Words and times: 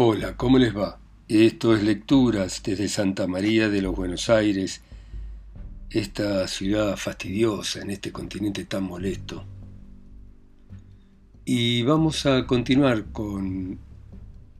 Hola, 0.00 0.36
¿cómo 0.36 0.60
les 0.60 0.76
va? 0.76 1.00
Esto 1.26 1.74
es 1.74 1.82
Lecturas 1.82 2.62
desde 2.62 2.86
Santa 2.86 3.26
María 3.26 3.68
de 3.68 3.82
los 3.82 3.96
Buenos 3.96 4.30
Aires, 4.30 4.80
esta 5.90 6.46
ciudad 6.46 6.96
fastidiosa 6.96 7.80
en 7.80 7.90
este 7.90 8.12
continente 8.12 8.64
tan 8.64 8.84
molesto. 8.84 9.44
Y 11.44 11.82
vamos 11.82 12.26
a 12.26 12.46
continuar 12.46 13.06
con 13.06 13.76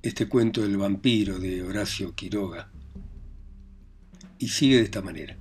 este 0.03 0.27
cuento 0.29 0.63
del 0.63 0.77
vampiro 0.77 1.39
de 1.39 1.63
Horacio 1.63 2.17
Quiroga. 2.17 2.69
Y 4.41 4.49
sigue 4.49 4.79
de 4.79 4.83
esta 4.83 5.03
manera. 5.03 5.37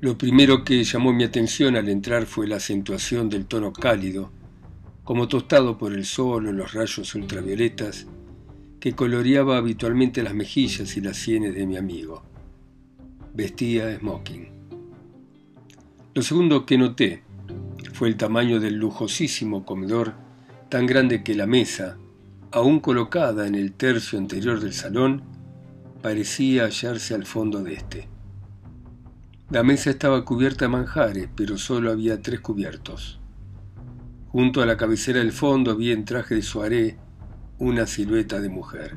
Lo 0.00 0.18
primero 0.18 0.64
que 0.64 0.82
llamó 0.82 1.12
mi 1.12 1.22
atención 1.22 1.76
al 1.76 1.88
entrar 1.88 2.26
fue 2.26 2.48
la 2.48 2.56
acentuación 2.56 3.28
del 3.28 3.46
tono 3.46 3.72
cálido, 3.72 4.32
como 5.04 5.28
tostado 5.28 5.78
por 5.78 5.92
el 5.92 6.04
sol 6.04 6.46
o 6.46 6.52
los 6.52 6.72
rayos 6.72 7.14
ultravioletas, 7.14 8.06
que 8.78 8.94
coloreaba 8.94 9.56
habitualmente 9.56 10.22
las 10.22 10.34
mejillas 10.34 10.96
y 10.96 11.00
las 11.00 11.16
sienes 11.16 11.54
de 11.54 11.66
mi 11.66 11.76
amigo. 11.76 12.22
Vestía 13.34 13.96
smoking. 13.98 14.48
Lo 16.14 16.22
segundo 16.22 16.66
que 16.66 16.76
noté 16.76 17.22
fue 17.94 18.08
el 18.08 18.16
tamaño 18.16 18.60
del 18.60 18.74
lujosísimo 18.74 19.64
comedor, 19.64 20.14
tan 20.68 20.86
grande 20.86 21.22
que 21.22 21.34
la 21.34 21.46
mesa, 21.46 21.96
aún 22.50 22.80
colocada 22.80 23.46
en 23.46 23.54
el 23.54 23.72
tercio 23.72 24.18
anterior 24.18 24.60
del 24.60 24.72
salón, 24.72 25.22
parecía 26.02 26.64
hallarse 26.64 27.14
al 27.14 27.24
fondo 27.24 27.62
de 27.62 27.74
éste. 27.74 28.08
La 29.50 29.62
mesa 29.62 29.90
estaba 29.90 30.24
cubierta 30.24 30.64
de 30.64 30.70
manjares, 30.70 31.28
pero 31.36 31.56
solo 31.56 31.92
había 31.92 32.20
tres 32.20 32.40
cubiertos. 32.40 33.21
Junto 34.32 34.62
a 34.62 34.66
la 34.66 34.78
cabecera 34.78 35.18
del 35.18 35.30
fondo 35.30 35.76
vi 35.76 35.92
en 35.92 36.06
traje 36.06 36.34
de 36.34 36.42
soirée 36.42 36.96
una 37.58 37.86
silueta 37.86 38.40
de 38.40 38.48
mujer. 38.48 38.96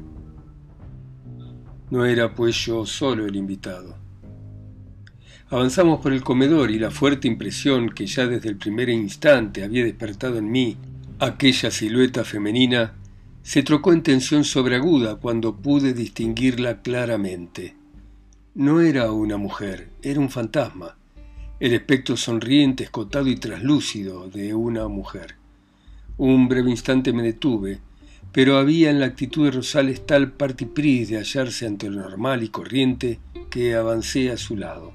No 1.91 2.05
era 2.05 2.33
pues 2.33 2.55
yo 2.65 2.85
solo 2.85 3.25
el 3.25 3.35
invitado. 3.35 3.97
Avanzamos 5.49 5.99
por 5.99 6.13
el 6.13 6.23
comedor 6.23 6.71
y 6.71 6.79
la 6.79 6.89
fuerte 6.89 7.27
impresión 7.27 7.89
que 7.89 8.07
ya 8.07 8.27
desde 8.27 8.47
el 8.47 8.55
primer 8.55 8.87
instante 8.87 9.65
había 9.65 9.83
despertado 9.83 10.37
en 10.37 10.49
mí 10.49 10.77
aquella 11.19 11.69
silueta 11.69 12.23
femenina 12.23 12.93
se 13.43 13.61
trocó 13.61 13.91
en 13.91 14.03
tensión 14.03 14.45
sobreaguda 14.45 15.17
cuando 15.17 15.57
pude 15.57 15.93
distinguirla 15.93 16.81
claramente. 16.81 17.75
No 18.53 18.79
era 18.79 19.11
una 19.11 19.35
mujer, 19.35 19.89
era 20.01 20.21
un 20.21 20.29
fantasma, 20.29 20.97
el 21.66 21.73
espectro 21.73 22.16
sonriente, 22.16 22.83
escotado 22.83 23.27
y 23.27 23.38
traslúcido 23.38 24.30
de 24.30 24.53
una 24.53 24.88
mujer. 24.88 25.33
Un 26.16 26.47
breve 26.47 26.69
instante 26.69 27.11
me 27.11 27.23
detuve, 27.23 27.80
pero 28.31 28.59
había 28.59 28.91
en 28.91 28.99
la 28.99 29.07
actitud 29.07 29.45
de 29.45 29.52
Rosales 29.52 30.05
tal 30.05 30.31
partipris 30.33 31.09
de 31.09 31.17
hallarse 31.17 31.66
ante 31.66 31.89
lo 31.89 32.02
normal 32.02 32.44
y 32.44 32.49
corriente 32.49 33.17
que 33.49 33.73
avancé 33.73 34.30
a 34.30 34.38
su 34.38 34.55
lado, 34.55 34.94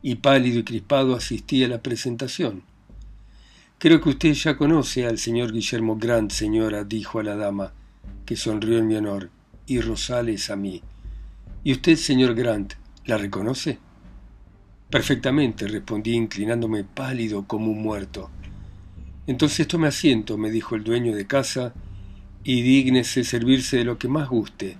y 0.00 0.14
pálido 0.14 0.60
y 0.60 0.64
crispado 0.64 1.14
asistí 1.14 1.62
a 1.62 1.68
la 1.68 1.82
presentación. 1.82 2.62
Creo 3.76 4.00
que 4.00 4.08
usted 4.08 4.32
ya 4.32 4.56
conoce 4.56 5.04
al 5.04 5.18
señor 5.18 5.52
Guillermo 5.52 5.98
Grant, 5.98 6.30
señora, 6.30 6.84
dijo 6.84 7.20
a 7.20 7.22
la 7.22 7.36
dama, 7.36 7.74
que 8.24 8.34
sonrió 8.34 8.78
en 8.78 8.86
mi 8.86 8.94
honor, 8.94 9.28
y 9.66 9.82
Rosales 9.82 10.48
a 10.48 10.56
mí. 10.56 10.80
¿Y 11.64 11.72
usted, 11.72 11.96
señor 11.96 12.34
Grant, 12.34 12.72
¿La 13.04 13.18
reconoce? 13.18 13.78
Perfectamente, 14.90 15.68
respondí 15.68 16.12
inclinándome 16.12 16.82
pálido 16.84 17.46
como 17.46 17.70
un 17.70 17.82
muerto. 17.82 18.30
Entonces 19.26 19.68
tome 19.68 19.88
asiento, 19.88 20.38
me 20.38 20.50
dijo 20.50 20.74
el 20.74 20.84
dueño 20.84 21.14
de 21.14 21.26
casa, 21.26 21.74
y 22.42 22.62
dígnese 22.62 23.24
servirse 23.24 23.76
de 23.76 23.84
lo 23.84 23.98
que 23.98 24.08
más 24.08 24.30
guste. 24.30 24.78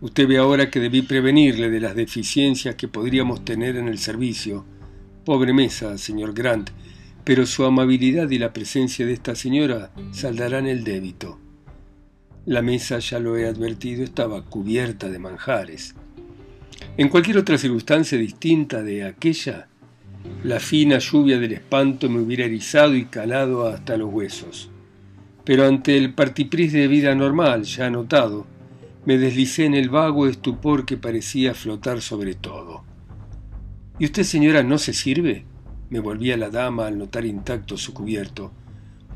Usted 0.00 0.26
ve 0.26 0.38
ahora 0.38 0.70
que 0.70 0.80
debí 0.80 1.02
prevenirle 1.02 1.68
de 1.68 1.80
las 1.80 1.94
deficiencias 1.94 2.76
que 2.76 2.88
podríamos 2.88 3.44
tener 3.44 3.76
en 3.76 3.88
el 3.88 3.98
servicio. 3.98 4.64
Pobre 5.26 5.52
mesa, 5.52 5.98
señor 5.98 6.32
Grant, 6.32 6.70
pero 7.24 7.44
su 7.44 7.64
amabilidad 7.64 8.30
y 8.30 8.38
la 8.38 8.54
presencia 8.54 9.04
de 9.04 9.12
esta 9.12 9.34
señora 9.34 9.90
saldarán 10.12 10.66
el 10.66 10.84
débito. 10.84 11.38
La 12.46 12.62
mesa, 12.62 13.00
ya 13.00 13.18
lo 13.18 13.36
he 13.36 13.46
advertido, 13.46 14.04
estaba 14.04 14.42
cubierta 14.42 15.10
de 15.10 15.18
manjares. 15.18 15.94
En 16.98 17.10
cualquier 17.10 17.36
otra 17.36 17.58
circunstancia 17.58 18.16
distinta 18.16 18.82
de 18.82 19.04
aquella, 19.04 19.68
la 20.44 20.60
fina 20.60 20.98
lluvia 20.98 21.38
del 21.38 21.52
espanto 21.52 22.08
me 22.08 22.20
hubiera 22.20 22.46
erizado 22.46 22.94
y 22.94 23.04
calado 23.04 23.66
hasta 23.66 23.98
los 23.98 24.10
huesos. 24.10 24.70
Pero 25.44 25.66
ante 25.66 25.98
el 25.98 26.14
partipris 26.14 26.72
de 26.72 26.88
vida 26.88 27.14
normal 27.14 27.64
ya 27.64 27.90
notado, 27.90 28.46
me 29.04 29.18
deslicé 29.18 29.66
en 29.66 29.74
el 29.74 29.90
vago 29.90 30.26
estupor 30.26 30.86
que 30.86 30.96
parecía 30.96 31.52
flotar 31.52 32.00
sobre 32.00 32.34
todo. 32.34 32.82
¿Y 33.98 34.06
usted, 34.06 34.22
señora, 34.22 34.62
no 34.62 34.78
se 34.78 34.94
sirve? 34.94 35.44
Me 35.90 36.00
volví 36.00 36.32
a 36.32 36.38
la 36.38 36.48
dama 36.48 36.86
al 36.86 36.96
notar 36.96 37.26
intacto 37.26 37.76
su 37.76 37.92
cubierto. 37.92 38.52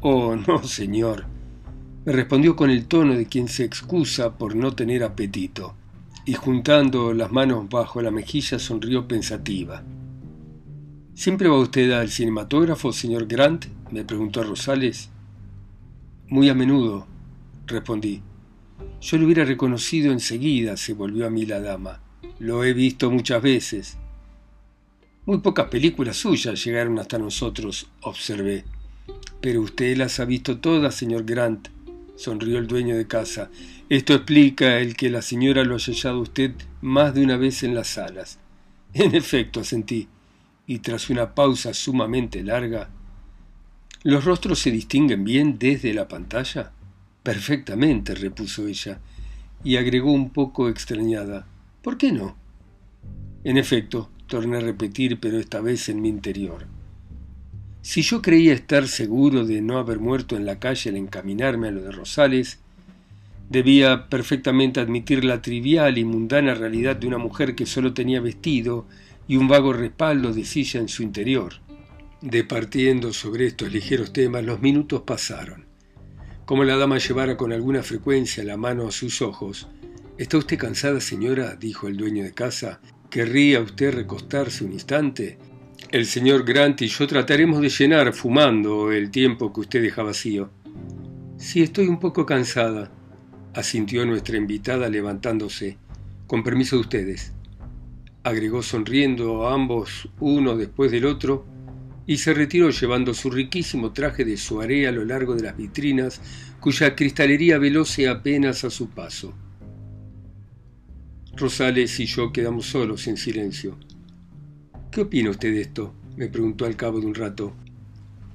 Oh, 0.02 0.36
no, 0.36 0.62
señor. 0.64 1.24
Me 2.04 2.12
respondió 2.12 2.54
con 2.56 2.68
el 2.68 2.86
tono 2.86 3.14
de 3.14 3.24
quien 3.24 3.48
se 3.48 3.64
excusa 3.64 4.36
por 4.36 4.54
no 4.54 4.74
tener 4.74 5.02
apetito 5.02 5.76
y 6.24 6.34
juntando 6.34 7.12
las 7.12 7.32
manos 7.32 7.68
bajo 7.68 8.02
la 8.02 8.10
mejilla 8.10 8.58
sonrió 8.58 9.08
pensativa. 9.08 9.82
¿Siempre 11.14 11.48
va 11.48 11.58
usted 11.58 11.90
al 11.92 12.10
cinematógrafo, 12.10 12.92
señor 12.92 13.26
Grant? 13.26 13.66
me 13.90 14.04
preguntó 14.04 14.42
Rosales. 14.42 15.10
Muy 16.28 16.48
a 16.48 16.54
menudo, 16.54 17.06
respondí. 17.66 18.22
Yo 19.00 19.18
lo 19.18 19.24
hubiera 19.24 19.44
reconocido 19.44 20.12
enseguida, 20.12 20.76
se 20.76 20.94
volvió 20.94 21.26
a 21.26 21.30
mí 21.30 21.46
la 21.46 21.60
dama. 21.60 22.00
Lo 22.38 22.64
he 22.64 22.72
visto 22.72 23.10
muchas 23.10 23.42
veces. 23.42 23.98
Muy 25.26 25.38
pocas 25.38 25.68
películas 25.68 26.16
suyas 26.16 26.64
llegaron 26.64 26.98
hasta 26.98 27.18
nosotros, 27.18 27.88
observé. 28.02 28.64
Pero 29.40 29.62
usted 29.62 29.96
las 29.96 30.20
ha 30.20 30.24
visto 30.24 30.58
todas, 30.58 30.94
señor 30.94 31.24
Grant, 31.24 31.68
sonrió 32.16 32.58
el 32.58 32.66
dueño 32.66 32.96
de 32.96 33.06
casa. 33.06 33.50
Esto 33.90 34.14
explica 34.14 34.78
el 34.78 34.94
que 34.94 35.10
la 35.10 35.20
señora 35.20 35.64
lo 35.64 35.74
haya 35.74 35.92
hallado 35.92 36.20
usted 36.20 36.52
más 36.80 37.12
de 37.12 37.24
una 37.24 37.36
vez 37.36 37.64
en 37.64 37.74
las 37.74 37.88
salas. 37.88 38.38
En 38.94 39.16
efecto, 39.16 39.58
asentí, 39.58 40.06
y 40.64 40.78
tras 40.78 41.10
una 41.10 41.34
pausa 41.34 41.74
sumamente 41.74 42.44
larga, 42.44 42.88
¿los 44.04 44.24
rostros 44.24 44.60
se 44.60 44.70
distinguen 44.70 45.24
bien 45.24 45.58
desde 45.58 45.92
la 45.92 46.06
pantalla? 46.06 46.70
Perfectamente, 47.24 48.14
repuso 48.14 48.68
ella, 48.68 49.00
y 49.64 49.76
agregó 49.76 50.12
un 50.12 50.30
poco 50.30 50.68
extrañada. 50.68 51.48
¿Por 51.82 51.98
qué 51.98 52.12
no? 52.12 52.36
En 53.42 53.56
efecto, 53.56 54.08
torné 54.28 54.58
a 54.58 54.60
repetir, 54.60 55.18
pero 55.18 55.40
esta 55.40 55.60
vez 55.60 55.88
en 55.88 56.00
mi 56.00 56.10
interior. 56.10 56.68
Si 57.82 58.02
yo 58.02 58.22
creía 58.22 58.54
estar 58.54 58.86
seguro 58.86 59.44
de 59.44 59.60
no 59.62 59.78
haber 59.78 59.98
muerto 59.98 60.36
en 60.36 60.46
la 60.46 60.60
calle 60.60 60.90
al 60.90 60.96
encaminarme 60.96 61.66
a 61.66 61.70
lo 61.72 61.82
de 61.82 61.90
Rosales, 61.90 62.60
Debía 63.50 64.08
perfectamente 64.08 64.80
admitir 64.80 65.24
la 65.24 65.42
trivial 65.42 65.98
y 65.98 66.04
mundana 66.04 66.54
realidad 66.54 66.96
de 66.96 67.06
una 67.06 67.18
mujer 67.18 67.54
que 67.54 67.66
solo 67.66 67.92
tenía 67.92 68.20
vestido 68.20 68.86
y 69.28 69.36
un 69.36 69.48
vago 69.48 69.74
respaldo 69.74 70.32
de 70.32 70.44
silla 70.44 70.80
en 70.80 70.88
su 70.88 71.02
interior. 71.02 71.54
Departiendo 72.22 73.12
sobre 73.12 73.46
estos 73.46 73.72
ligeros 73.72 74.12
temas, 74.12 74.44
los 74.44 74.62
minutos 74.62 75.02
pasaron. 75.02 75.66
Como 76.46 76.64
la 76.64 76.76
dama 76.76 76.98
llevara 76.98 77.36
con 77.36 77.52
alguna 77.52 77.82
frecuencia 77.82 78.42
la 78.44 78.56
mano 78.56 78.88
a 78.88 78.92
sus 78.92 79.20
ojos, 79.20 79.68
¿Está 80.20 80.36
usted 80.36 80.58
cansada, 80.58 81.00
señora? 81.00 81.56
dijo 81.56 81.88
el 81.88 81.96
dueño 81.96 82.22
de 82.22 82.34
casa. 82.34 82.82
¿Querría 83.08 83.58
usted 83.60 83.94
recostarse 83.94 84.66
un 84.66 84.74
instante? 84.74 85.38
El 85.90 86.04
señor 86.04 86.44
Grant 86.44 86.82
y 86.82 86.88
yo 86.88 87.06
trataremos 87.06 87.62
de 87.62 87.70
llenar, 87.70 88.12
fumando, 88.12 88.92
el 88.92 89.10
tiempo 89.10 89.50
que 89.50 89.60
usted 89.60 89.80
deja 89.80 90.02
vacío. 90.02 90.50
Sí, 91.38 91.62
estoy 91.62 91.88
un 91.88 91.98
poco 91.98 92.26
cansada, 92.26 92.92
asintió 93.54 94.04
nuestra 94.06 94.36
invitada 94.36 94.88
levantándose. 94.88 95.78
Con 96.26 96.44
permiso 96.44 96.76
de 96.76 96.82
ustedes. 96.82 97.32
Agregó 98.22 98.62
sonriendo 98.62 99.48
a 99.48 99.54
ambos 99.54 100.08
uno 100.20 100.56
después 100.56 100.90
del 100.92 101.06
otro 101.06 101.44
y 102.06 102.18
se 102.18 102.34
retiró 102.34 102.70
llevando 102.70 103.14
su 103.14 103.30
riquísimo 103.30 103.92
traje 103.92 104.24
de 104.24 104.36
soirée 104.36 104.86
a 104.86 104.92
lo 104.92 105.04
largo 105.04 105.34
de 105.34 105.42
las 105.42 105.56
vitrinas 105.56 106.20
cuya 106.60 106.94
cristalería 106.94 107.58
velóse 107.58 108.08
apenas 108.08 108.64
a 108.64 108.70
su 108.70 108.90
paso. 108.90 109.32
Rosales 111.36 111.98
y 112.00 112.06
yo 112.06 112.32
quedamos 112.32 112.66
solos 112.66 113.06
en 113.06 113.16
silencio. 113.16 113.78
¿Qué 114.90 115.00
opina 115.00 115.30
usted 115.30 115.52
de 115.52 115.62
esto? 115.62 115.94
me 116.16 116.28
preguntó 116.28 116.66
al 116.66 116.76
cabo 116.76 117.00
de 117.00 117.06
un 117.06 117.14
rato. 117.14 117.54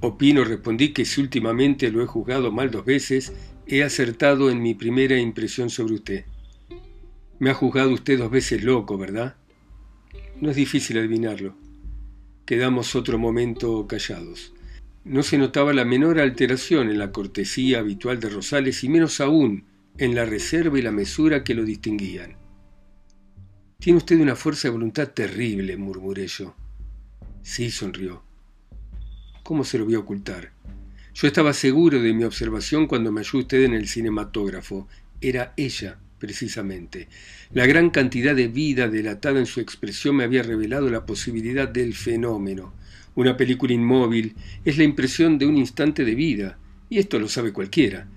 Opino, 0.00 0.42
respondí, 0.42 0.92
que 0.92 1.04
si 1.04 1.20
últimamente 1.20 1.90
lo 1.90 2.02
he 2.02 2.06
juzgado 2.06 2.50
mal 2.50 2.70
dos 2.70 2.84
veces, 2.84 3.32
He 3.68 3.82
acertado 3.82 4.48
en 4.48 4.62
mi 4.62 4.74
primera 4.74 5.18
impresión 5.18 5.70
sobre 5.70 5.94
usted. 5.94 6.24
Me 7.40 7.50
ha 7.50 7.54
juzgado 7.54 7.90
usted 7.90 8.16
dos 8.16 8.30
veces 8.30 8.62
loco, 8.62 8.96
¿verdad? 8.96 9.34
No 10.40 10.50
es 10.50 10.56
difícil 10.56 10.98
adivinarlo. 10.98 11.56
Quedamos 12.44 12.94
otro 12.94 13.18
momento 13.18 13.88
callados. 13.88 14.54
No 15.04 15.24
se 15.24 15.36
notaba 15.36 15.72
la 15.72 15.84
menor 15.84 16.20
alteración 16.20 16.90
en 16.90 16.98
la 16.98 17.10
cortesía 17.10 17.80
habitual 17.80 18.20
de 18.20 18.28
Rosales 18.28 18.84
y 18.84 18.88
menos 18.88 19.20
aún 19.20 19.64
en 19.98 20.14
la 20.14 20.24
reserva 20.24 20.78
y 20.78 20.82
la 20.82 20.92
mesura 20.92 21.42
que 21.42 21.54
lo 21.54 21.64
distinguían. 21.64 22.36
Tiene 23.80 23.96
usted 23.96 24.20
una 24.20 24.36
fuerza 24.36 24.68
de 24.68 24.72
voluntad 24.72 25.08
terrible, 25.08 25.76
murmuré 25.76 26.28
yo. 26.28 26.54
Sí, 27.42 27.72
sonrió. 27.72 28.22
¿Cómo 29.42 29.64
se 29.64 29.78
lo 29.78 29.86
voy 29.86 29.96
a 29.96 30.00
ocultar? 30.00 30.52
Yo 31.18 31.28
estaba 31.28 31.54
seguro 31.54 32.02
de 32.02 32.12
mi 32.12 32.24
observación 32.24 32.86
cuando 32.86 33.10
me 33.10 33.22
halló 33.22 33.38
usted 33.38 33.64
en 33.64 33.72
el 33.72 33.88
cinematógrafo. 33.88 34.86
Era 35.22 35.54
ella, 35.56 35.96
precisamente. 36.18 37.08
La 37.54 37.64
gran 37.64 37.88
cantidad 37.88 38.36
de 38.36 38.48
vida 38.48 38.88
delatada 38.88 39.38
en 39.38 39.46
su 39.46 39.60
expresión 39.60 40.16
me 40.16 40.24
había 40.24 40.42
revelado 40.42 40.90
la 40.90 41.06
posibilidad 41.06 41.68
del 41.68 41.94
fenómeno. 41.94 42.74
Una 43.14 43.34
película 43.34 43.72
inmóvil 43.72 44.34
es 44.66 44.76
la 44.76 44.84
impresión 44.84 45.38
de 45.38 45.46
un 45.46 45.56
instante 45.56 46.04
de 46.04 46.14
vida, 46.14 46.58
y 46.90 46.98
esto 46.98 47.18
lo 47.18 47.28
sabe 47.28 47.54
cualquiera. 47.54 48.08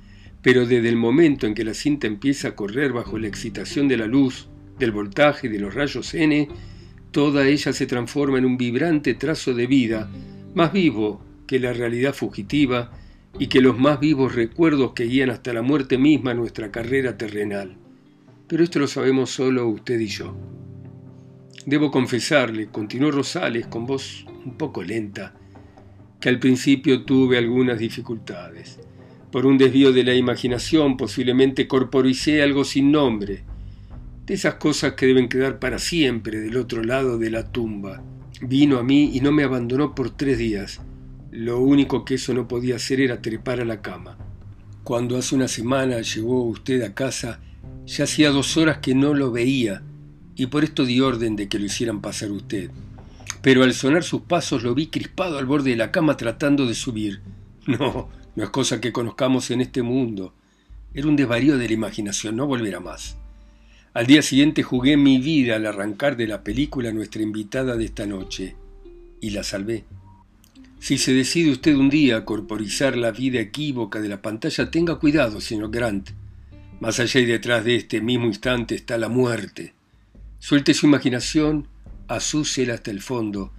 Pero 0.42 0.66
desde 0.66 0.90
el 0.90 0.98
momento 0.98 1.48
en 1.48 1.56
que 1.56 1.64
la 1.64 1.76
cinta 1.76 2.06
empieza 2.06 2.50
a 2.50 2.56
correr 2.56 2.92
bajo 2.92 3.18
la 3.18 3.28
excitación 3.28 3.88
de 3.88 3.96
la 3.96 4.08
luz, 4.08 4.50
del 4.78 4.92
voltaje 4.92 5.48
y 5.48 5.52
de 5.52 5.60
los 5.60 5.74
rayos 5.74 6.14
N, 6.14 6.50
toda 7.12 7.48
ella 7.48 7.72
se 7.72 7.86
transforma 7.86 8.40
en 8.40 8.46
un 8.46 8.58
vibrante 8.58 9.14
trazo 9.14 9.54
de 9.54 9.68
vida, 9.68 10.12
más 10.54 10.74
vivo 10.74 11.29
que 11.50 11.60
la 11.60 11.74
realidad 11.74 12.14
fugitiva 12.14 12.92
y 13.40 13.48
que 13.48 13.60
los 13.60 13.76
más 13.76 14.00
vivos 14.00 14.36
recuerdos 14.36 14.92
que 14.94 15.06
guían 15.06 15.32
hasta 15.32 15.52
la 15.52 15.64
muerte 15.64 15.98
misma 15.98 16.36
nuestra 16.36 16.70
carrera 16.70 17.18
terrenal. 17.18 17.76
Pero 18.48 18.64
esto 18.64 18.78
lo 18.78 18.86
sabemos 18.86 19.32
solo 19.32 19.68
usted 19.68 20.00
y 20.00 20.06
yo. 20.06 20.38
Debo 21.66 21.90
confesarle, 21.90 22.68
continuó 22.68 23.10
Rosales 23.10 23.66
con 23.66 23.88
voz 23.88 24.28
un 24.46 24.60
poco 24.60 24.84
lenta, 24.84 25.34
que 26.20 26.30
al 26.30 26.38
principio 26.38 27.04
tuve 27.04 27.40
algunas 27.40 27.80
dificultades. 27.80 28.80
Por 29.32 29.48
un 29.48 29.58
desvío 29.58 29.92
de 29.92 30.04
la 30.04 30.14
imaginación 30.14 30.98
posiblemente 30.98 31.68
corporicé 31.68 32.44
algo 32.44 32.64
sin 32.64 32.92
nombre, 32.92 33.42
de 34.28 34.36
esas 34.36 34.54
cosas 34.56 34.94
que 34.94 35.08
deben 35.08 35.28
quedar 35.28 35.58
para 35.58 35.80
siempre 35.80 36.42
del 36.42 36.58
otro 36.58 36.84
lado 36.84 37.18
de 37.18 37.32
la 37.32 37.52
tumba. 37.52 38.04
Vino 38.40 38.78
a 38.78 38.84
mí 38.84 39.10
y 39.16 39.22
no 39.22 39.32
me 39.32 39.44
abandonó 39.44 39.96
por 39.96 40.12
tres 40.12 40.38
días. 40.38 40.80
Lo 41.32 41.60
único 41.60 42.06
que 42.06 42.16
eso 42.16 42.34
no 42.34 42.48
podía 42.48 42.78
hacer 42.78 43.00
era 43.00 43.22
trepar 43.22 43.62
a 43.62 43.66
la 43.66 43.82
cama. 43.82 44.18
Cuando 44.84 45.18
hace 45.18 45.36
una 45.36 45.48
semana 45.48 46.02
llegó 46.02 46.44
usted 46.44 46.82
a 46.82 46.96
casa, 46.96 47.40
ya 47.86 48.06
hacía 48.06 48.32
dos 48.32 48.58
horas 48.58 48.80
que 48.80 48.96
no 48.96 49.14
lo 49.14 49.32
veía, 49.32 49.84
y 50.36 50.48
por 50.48 50.64
esto 50.64 50.86
di 50.86 51.02
orden 51.02 51.36
de 51.36 51.48
que 51.48 51.60
lo 51.60 51.66
hicieran 51.66 52.02
pasar 52.02 52.32
usted. 52.32 52.72
Pero 53.42 53.64
al 53.64 53.74
sonar 53.74 54.04
sus 54.04 54.22
pasos 54.22 54.64
lo 54.64 54.74
vi 54.74 54.88
crispado 54.88 55.38
al 55.38 55.46
borde 55.46 55.72
de 55.72 55.76
la 55.76 55.92
cama 55.92 56.18
tratando 56.18 56.66
de 56.66 56.74
subir. 56.74 57.22
No, 57.68 58.10
no 58.36 58.44
es 58.44 58.50
cosa 58.50 58.82
que 58.82 58.92
conozcamos 58.92 59.52
en 59.52 59.62
este 59.62 59.84
mundo. 59.84 60.34
Era 60.94 61.08
un 61.08 61.16
desvarío 61.16 61.58
de 61.60 61.68
la 61.68 61.74
imaginación, 61.74 62.36
no 62.36 62.48
volverá 62.48 62.80
más. 62.80 63.18
Al 63.94 64.08
día 64.08 64.24
siguiente 64.24 64.64
jugué 64.64 64.98
mi 64.98 65.20
vida 65.20 65.58
al 65.58 65.68
arrancar 65.68 66.18
de 66.18 66.26
la 66.26 66.44
película 66.44 66.92
nuestra 66.92 67.22
invitada 67.22 67.76
de 67.76 67.86
esta 67.86 68.08
noche, 68.08 68.56
y 69.22 69.30
la 69.32 69.44
salvé. 69.44 69.84
Si 70.80 70.98
se 70.98 71.14
decide 71.14 71.52
usted 71.52 71.76
un 71.76 71.90
día 71.90 72.24
corporizar 72.24 72.96
la 72.96 73.12
vida 73.12 73.42
equívoca 73.42 74.00
de 74.00 74.08
la 74.08 74.22
pantalla, 74.22 74.72
tenga 74.72 74.96
cuidado, 74.96 75.42
señor 75.42 75.72
Grant. 75.72 76.12
Más 76.80 77.02
allá 77.02 77.20
y 77.20 77.26
detrás 77.26 77.66
de 77.66 77.76
este 77.76 78.00
mismo 78.00 78.26
instante 78.26 78.76
está 78.76 78.98
la 78.98 79.10
muerte. 79.10 79.74
Suelte 80.40 80.74
su 80.74 80.86
imaginación, 80.86 81.68
asúcela 82.08 82.76
hasta 82.76 82.92
el 82.92 83.02
fondo, 83.02 83.52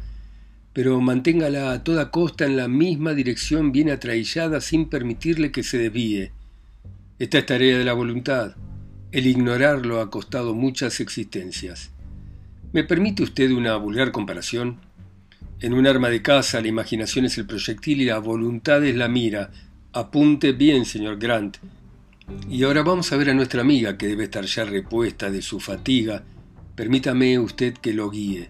pero 0.73 0.99
manténgala 1.03 1.73
a 1.73 1.85
toda 1.85 2.11
costa 2.11 2.47
en 2.47 2.57
la 2.57 2.69
misma 2.69 3.13
dirección 3.13 3.71
bien 3.71 3.91
atraillada 3.91 4.63
sin 4.63 4.89
permitirle 4.89 5.53
que 5.53 5.63
se 5.63 5.77
desvíe. 5.77 6.33
Esta 7.19 7.39
es 7.39 7.47
tarea 7.47 7.77
de 7.77 7.85
la 7.85 7.93
voluntad. 7.93 8.57
El 9.13 9.27
ignorarlo 9.27 10.01
ha 10.01 10.09
costado 10.09 10.55
muchas 10.55 11.01
existencias. 11.01 11.91
¿Me 12.73 12.83
permite 12.83 13.23
usted 13.23 13.51
una 13.51 13.77
vulgar 13.77 14.11
comparación? 14.11 14.81
En 15.63 15.75
un 15.75 15.87
arma 15.87 16.09
de 16.09 16.23
caza 16.23 16.63
la 16.63 16.69
imaginación 16.69 17.27
es 17.27 17.37
el 17.37 17.45
proyectil 17.45 18.01
y 18.01 18.07
la 18.07 18.19
voluntad 18.19 18.83
es 18.83 18.97
la 18.97 19.09
mira. 19.09 19.51
Apunte 19.93 20.53
bien, 20.53 20.87
señor 20.87 21.19
Grant. 21.19 21.59
Y 22.49 22.63
ahora 22.63 22.83
vamos 22.83 23.13
a 23.13 23.19
ver 23.19 23.29
a 23.29 23.35
nuestra 23.35 23.61
amiga, 23.61 23.99
que 23.99 24.07
debe 24.07 24.25
estar 24.25 24.47
ya 24.47 24.65
repuesta 24.65 25.31
de 25.31 25.43
su 25.43 25.61
fatiga. 25.61 26.23
Permítame 26.75 27.39
usted 27.39 27.75
que 27.75 27.93
lo 27.93 28.09
guíe. 28.11 28.49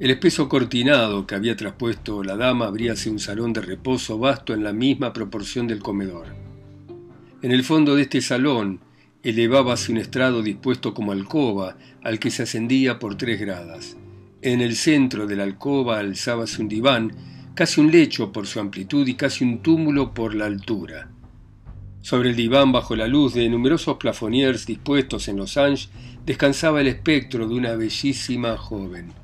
El 0.00 0.10
espeso 0.10 0.48
cortinado 0.48 1.26
que 1.26 1.34
había 1.34 1.54
traspuesto 1.54 2.24
la 2.24 2.36
dama 2.36 2.66
abríase 2.66 3.10
un 3.10 3.18
salón 3.18 3.52
de 3.52 3.60
reposo 3.60 4.18
vasto 4.18 4.54
en 4.54 4.64
la 4.64 4.72
misma 4.72 5.12
proporción 5.12 5.66
del 5.66 5.80
comedor. 5.80 6.28
En 7.42 7.52
el 7.52 7.62
fondo 7.62 7.94
de 7.94 8.02
este 8.02 8.22
salón 8.22 8.80
elevábase 9.22 9.92
un 9.92 9.98
estrado 9.98 10.42
dispuesto 10.42 10.94
como 10.94 11.12
alcoba, 11.12 11.76
al 12.02 12.18
que 12.18 12.30
se 12.30 12.44
ascendía 12.44 12.98
por 12.98 13.16
tres 13.16 13.38
gradas. 13.38 13.98
En 14.44 14.60
el 14.60 14.76
centro 14.76 15.26
de 15.26 15.36
la 15.36 15.44
alcoba 15.44 15.98
alzábase 15.98 16.60
un 16.60 16.68
diván, 16.68 17.12
casi 17.54 17.80
un 17.80 17.90
lecho 17.90 18.30
por 18.30 18.46
su 18.46 18.60
amplitud 18.60 19.08
y 19.08 19.14
casi 19.14 19.42
un 19.42 19.62
túmulo 19.62 20.12
por 20.12 20.34
la 20.34 20.44
altura. 20.44 21.08
Sobre 22.02 22.28
el 22.28 22.36
diván, 22.36 22.70
bajo 22.70 22.94
la 22.94 23.06
luz 23.06 23.32
de 23.32 23.48
numerosos 23.48 23.96
plafoniers 23.96 24.66
dispuestos 24.66 25.28
en 25.28 25.38
los 25.38 25.56
anges, 25.56 25.88
descansaba 26.26 26.82
el 26.82 26.88
espectro 26.88 27.48
de 27.48 27.54
una 27.54 27.74
bellísima 27.74 28.58
joven. 28.58 29.14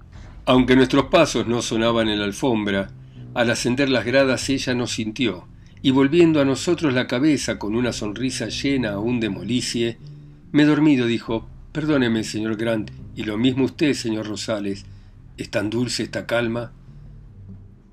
Aunque 0.47 0.75
nuestros 0.75 1.09
pasos 1.09 1.47
no 1.47 1.61
sonaban 1.61 2.09
en 2.09 2.19
la 2.19 2.25
alfombra, 2.25 2.91
al 3.35 3.51
ascender 3.51 3.91
las 3.91 4.07
gradas 4.07 4.49
ella 4.49 4.75
nos 4.75 4.93
sintió, 4.93 5.47
y 5.83 5.91
volviendo 5.91 6.41
a 6.41 6.47
nosotros 6.47 6.95
la 6.95 7.07
cabeza 7.07 7.59
con 7.59 7.77
una 7.77 7.93
sonrisa 7.93 8.49
llena 8.49 8.93
aún 8.93 9.21
de 9.21 9.29
molicie, 9.29 9.99
me 10.51 10.63
he 10.63 10.67
dormido, 10.67 11.05
dijo. 11.05 11.47
Perdóneme, 11.73 12.25
señor 12.25 12.57
Grant, 12.57 12.91
y 13.15 13.25
lo 13.25 13.37
mismo 13.37 13.67
usted, 13.67 13.93
señor 13.93 14.27
Rosales. 14.27 14.87
¿Es 15.41 15.49
tan 15.49 15.71
dulce 15.71 16.03
esta 16.03 16.27
calma? 16.27 16.71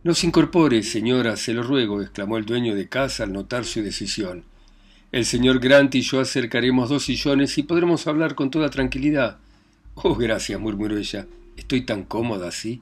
No 0.03 0.11
incorpore, 0.21 0.83
señora, 0.83 1.37
se 1.37 1.53
lo 1.53 1.63
ruego, 1.63 2.01
exclamó 2.01 2.37
el 2.37 2.45
dueño 2.45 2.75
de 2.75 2.89
casa 2.89 3.23
al 3.23 3.31
notar 3.31 3.63
su 3.63 3.81
decisión. 3.81 4.43
El 5.13 5.23
señor 5.23 5.59
Grant 5.59 5.95
y 5.95 6.01
yo 6.01 6.19
acercaremos 6.19 6.89
dos 6.89 7.05
sillones 7.05 7.57
y 7.57 7.63
podremos 7.63 8.05
hablar 8.05 8.35
con 8.35 8.51
toda 8.51 8.69
tranquilidad. 8.69 9.37
Oh, 9.95 10.15
gracias, 10.15 10.59
murmuró 10.59 10.97
ella. 10.97 11.25
Estoy 11.55 11.85
tan 11.85 12.03
cómoda 12.03 12.49
así. 12.49 12.81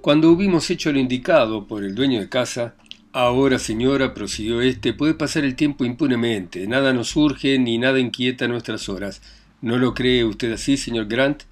Cuando 0.00 0.30
hubimos 0.30 0.70
hecho 0.70 0.90
lo 0.90 0.98
indicado 0.98 1.66
por 1.66 1.84
el 1.84 1.94
dueño 1.94 2.20
de 2.20 2.30
casa, 2.30 2.76
Ahora, 3.12 3.58
señora, 3.58 4.14
prosiguió 4.14 4.62
éste, 4.62 4.94
puede 4.94 5.12
pasar 5.12 5.44
el 5.44 5.56
tiempo 5.56 5.84
impunemente. 5.84 6.66
Nada 6.66 6.94
nos 6.94 7.10
surge 7.10 7.58
ni 7.58 7.76
nada 7.76 8.00
inquieta 8.00 8.48
nuestras 8.48 8.88
horas. 8.88 9.20
¿No 9.60 9.76
lo 9.76 9.92
cree 9.92 10.24
usted 10.24 10.50
así, 10.52 10.78
señor 10.78 11.06
Grant? 11.06 11.42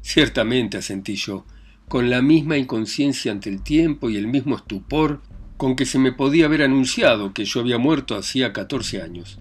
Ciertamente, 0.00 0.78
asentí 0.78 1.14
yo, 1.14 1.44
con 1.88 2.10
la 2.10 2.20
misma 2.20 2.56
inconsciencia 2.56 3.30
ante 3.30 3.48
el 3.48 3.62
tiempo 3.62 4.10
y 4.10 4.16
el 4.16 4.26
mismo 4.26 4.56
estupor 4.56 5.20
con 5.56 5.76
que 5.76 5.86
se 5.86 5.98
me 5.98 6.12
podía 6.12 6.46
haber 6.46 6.62
anunciado 6.62 7.32
que 7.32 7.44
yo 7.44 7.60
había 7.60 7.78
muerto 7.78 8.16
hacía 8.16 8.52
catorce 8.52 9.00
años. 9.00 9.38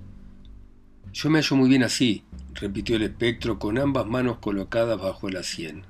Yo 1.12 1.30
me 1.30 1.40
hallo 1.40 1.56
muy 1.56 1.70
bien 1.70 1.84
así, 1.84 2.24
repitió 2.54 2.98
el 2.98 3.04
espectro 3.04 3.58
con 3.58 3.78
ambas 3.78 4.06
manos 4.06 4.38
colocadas 4.38 5.00
bajo 5.00 5.30
la 5.30 5.44
sien. 5.44 5.84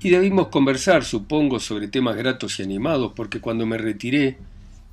Y 0.00 0.10
debimos 0.10 0.48
conversar, 0.48 1.04
supongo, 1.04 1.60
sobre 1.60 1.86
temas 1.86 2.16
gratos 2.16 2.58
y 2.58 2.62
animados, 2.62 3.12
porque 3.14 3.40
cuando 3.40 3.66
me 3.66 3.78
retiré 3.78 4.38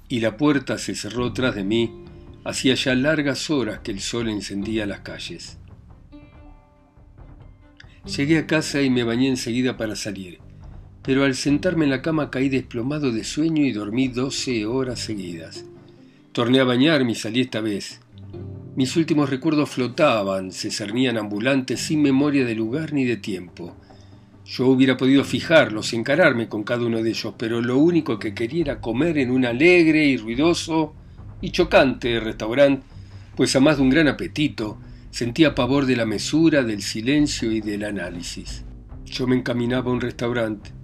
y 0.08 0.20
la 0.20 0.38
puerta 0.38 0.78
se 0.78 0.94
cerró 0.94 1.34
tras 1.34 1.56
de 1.56 1.64
mí, 1.64 2.04
hacía 2.44 2.76
ya 2.76 2.94
largas 2.94 3.50
horas 3.50 3.80
que 3.80 3.92
el 3.92 4.02
sol 4.02 4.30
encendía 4.30 4.86
las 4.86 5.00
calles. 5.00 5.58
Llegué 8.06 8.40
a 8.40 8.48
casa 8.48 8.82
y 8.82 8.90
me 8.90 9.04
bañé 9.04 9.30
enseguida 9.30 9.78
para 9.78 9.96
salir 9.96 10.40
pero 11.10 11.24
al 11.24 11.34
sentarme 11.34 11.86
en 11.86 11.90
la 11.90 12.04
cama 12.04 12.30
caí 12.30 12.50
desplomado 12.50 13.12
de 13.12 13.24
sueño 13.24 13.66
y 13.66 13.72
dormí 13.72 14.10
doce 14.10 14.68
horas 14.68 15.00
seguidas. 15.00 15.66
Torné 16.34 16.60
a 16.60 16.66
bañarme 16.66 17.14
y 17.14 17.16
salí 17.16 17.42
esta 17.42 17.62
vez. 17.62 18.00
Mis 18.76 18.96
últimos 18.96 19.28
recuerdos 19.28 19.72
flotaban, 19.72 20.52
se 20.52 20.70
cernían 20.70 21.18
ambulantes 21.18 21.80
sin 21.80 22.04
memoria 22.04 22.46
de 22.46 22.54
lugar 22.54 22.94
ni 22.94 23.06
de 23.06 23.18
tiempo. 23.18 23.76
Yo 24.46 24.68
hubiera 24.68 24.98
podido 24.98 25.24
fijarlos, 25.24 25.94
encararme 25.94 26.48
con 26.48 26.62
cada 26.62 26.86
uno 26.86 27.02
de 27.02 27.10
ellos, 27.10 27.34
pero 27.40 27.60
lo 27.60 27.80
único 27.80 28.20
que 28.20 28.36
quería 28.36 28.62
era 28.62 28.80
comer 28.80 29.18
en 29.18 29.32
un 29.32 29.46
alegre 29.46 30.06
y 30.06 30.16
ruidoso 30.16 30.94
y 31.42 31.50
chocante 31.50 32.20
restaurante, 32.20 32.86
pues 33.36 33.56
a 33.56 33.60
más 33.60 33.78
de 33.78 33.82
un 33.82 33.90
gran 33.90 34.10
apetito 34.10 34.78
sentía 35.10 35.56
pavor 35.56 35.88
de 35.88 35.96
la 35.96 36.06
mesura, 36.06 36.62
del 36.62 36.84
silencio 36.84 37.52
y 37.52 37.62
del 37.62 37.86
análisis. 37.86 38.64
Yo 39.06 39.26
me 39.26 39.38
encaminaba 39.38 39.90
a 39.90 39.94
un 39.96 40.02
restaurante 40.02 40.78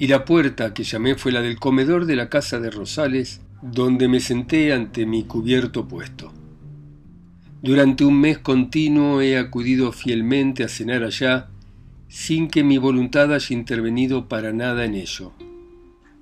y 0.00 0.06
la 0.06 0.24
puerta 0.24 0.72
que 0.72 0.82
llamé 0.82 1.14
fue 1.14 1.30
la 1.30 1.42
del 1.42 1.58
comedor 1.58 2.06
de 2.06 2.16
la 2.16 2.30
casa 2.30 2.58
de 2.58 2.70
Rosales, 2.70 3.42
donde 3.60 4.08
me 4.08 4.20
senté 4.20 4.72
ante 4.72 5.04
mi 5.04 5.24
cubierto 5.24 5.86
puesto. 5.86 6.32
Durante 7.60 8.06
un 8.06 8.18
mes 8.18 8.38
continuo 8.38 9.20
he 9.20 9.36
acudido 9.36 9.92
fielmente 9.92 10.64
a 10.64 10.68
cenar 10.68 11.04
allá, 11.04 11.50
sin 12.08 12.48
que 12.48 12.64
mi 12.64 12.78
voluntad 12.78 13.30
haya 13.34 13.54
intervenido 13.54 14.26
para 14.26 14.54
nada 14.54 14.86
en 14.86 14.94
ello. 14.94 15.32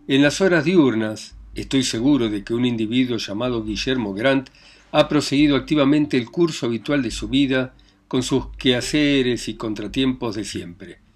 En 0.09 0.23
las 0.23 0.41
horas 0.41 0.65
diurnas, 0.65 1.37
estoy 1.55 1.85
seguro 1.85 2.29
de 2.29 2.43
que 2.43 2.55
un 2.55 2.65
individuo 2.65 3.19
llamado 3.19 3.63
Guillermo 3.63 4.13
Grant 4.13 4.51
ha 4.91 5.09
proseguido 5.09 5.55
activamente 5.55 6.17
el 6.17 6.29
curso 6.29 6.67
habitual 6.67 7.01
de 7.01 7.13
su 7.13 7.29
vida, 7.29 7.75
con 8.09 8.25
sus 8.25 8.49
quehaceres 8.57 9.47
y 9.47 9.55
contratiempos 9.55 10.35
de 10.35 10.45
siempre. 10.45 11.08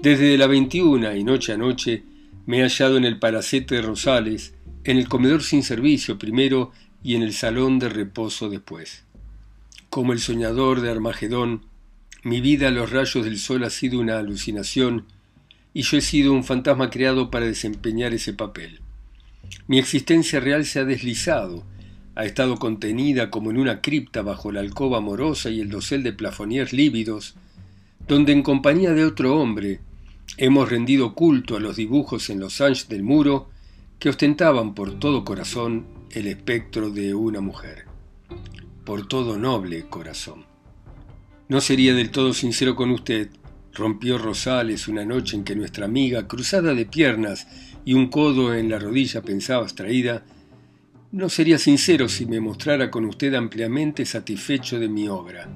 Desde 0.00 0.36
la 0.36 0.46
veintiuna 0.46 1.16
y 1.16 1.24
noche 1.24 1.52
a 1.52 1.56
noche 1.56 2.04
me 2.44 2.58
he 2.58 2.62
hallado 2.62 2.96
en 2.96 3.04
el 3.04 3.18
palacete 3.18 3.76
de 3.76 3.82
Rosales, 3.82 4.54
en 4.84 4.98
el 4.98 5.08
comedor 5.08 5.42
sin 5.42 5.62
servicio 5.62 6.18
primero 6.18 6.70
y 7.02 7.14
en 7.14 7.22
el 7.22 7.32
salón 7.32 7.78
de 7.78 7.88
reposo 7.88 8.48
después. 8.48 9.04
Como 9.88 10.12
el 10.12 10.20
soñador 10.20 10.80
de 10.80 10.90
Armagedón, 10.90 11.62
mi 12.22 12.40
vida 12.40 12.68
a 12.68 12.70
los 12.70 12.90
rayos 12.90 13.24
del 13.24 13.38
sol 13.38 13.64
ha 13.64 13.70
sido 13.70 13.98
una 13.98 14.18
alucinación 14.18 15.06
y 15.72 15.82
yo 15.82 15.96
he 15.96 16.02
sido 16.02 16.32
un 16.32 16.44
fantasma 16.44 16.90
creado 16.90 17.30
para 17.30 17.46
desempeñar 17.46 18.12
ese 18.12 18.32
papel. 18.32 18.80
Mi 19.66 19.78
existencia 19.78 20.40
real 20.40 20.64
se 20.66 20.80
ha 20.80 20.84
deslizado, 20.84 21.64
ha 22.14 22.24
estado 22.24 22.56
contenida 22.56 23.30
como 23.30 23.50
en 23.50 23.58
una 23.58 23.80
cripta 23.80 24.22
bajo 24.22 24.52
la 24.52 24.60
alcoba 24.60 24.98
amorosa 24.98 25.50
y 25.50 25.60
el 25.60 25.70
dosel 25.70 26.02
de 26.02 26.12
plafoniers 26.12 26.72
lívidos, 26.72 27.36
donde 28.08 28.32
en 28.32 28.42
compañía 28.42 28.92
de 28.92 29.04
otro 29.04 29.40
hombre 29.40 29.80
hemos 30.36 30.68
rendido 30.68 31.14
culto 31.14 31.56
a 31.56 31.60
los 31.60 31.76
dibujos 31.76 32.30
en 32.30 32.40
los 32.40 32.60
anchos 32.60 32.88
del 32.88 33.02
muro 33.02 33.48
que 33.98 34.08
ostentaban 34.08 34.74
por 34.74 34.98
todo 34.98 35.24
corazón 35.24 35.86
el 36.10 36.26
espectro 36.26 36.90
de 36.90 37.14
una 37.14 37.40
mujer, 37.40 37.84
por 38.84 39.08
todo 39.08 39.38
noble 39.38 39.86
corazón. 39.88 40.44
No 41.48 41.60
sería 41.60 41.94
del 41.94 42.10
todo 42.10 42.32
sincero 42.32 42.76
con 42.76 42.90
usted, 42.90 43.30
rompió 43.72 44.18
Rosales 44.18 44.88
una 44.88 45.04
noche 45.04 45.36
en 45.36 45.44
que 45.44 45.56
nuestra 45.56 45.84
amiga, 45.84 46.26
cruzada 46.26 46.74
de 46.74 46.86
piernas 46.86 47.46
y 47.84 47.94
un 47.94 48.08
codo 48.08 48.54
en 48.54 48.68
la 48.68 48.78
rodilla, 48.78 49.22
pensaba 49.22 49.62
abstraída, 49.62 50.24
no 51.12 51.28
sería 51.28 51.58
sincero 51.58 52.08
si 52.08 52.26
me 52.26 52.40
mostrara 52.40 52.90
con 52.90 53.04
usted 53.04 53.34
ampliamente 53.34 54.04
satisfecho 54.04 54.78
de 54.78 54.88
mi 54.88 55.08
obra. 55.08 55.48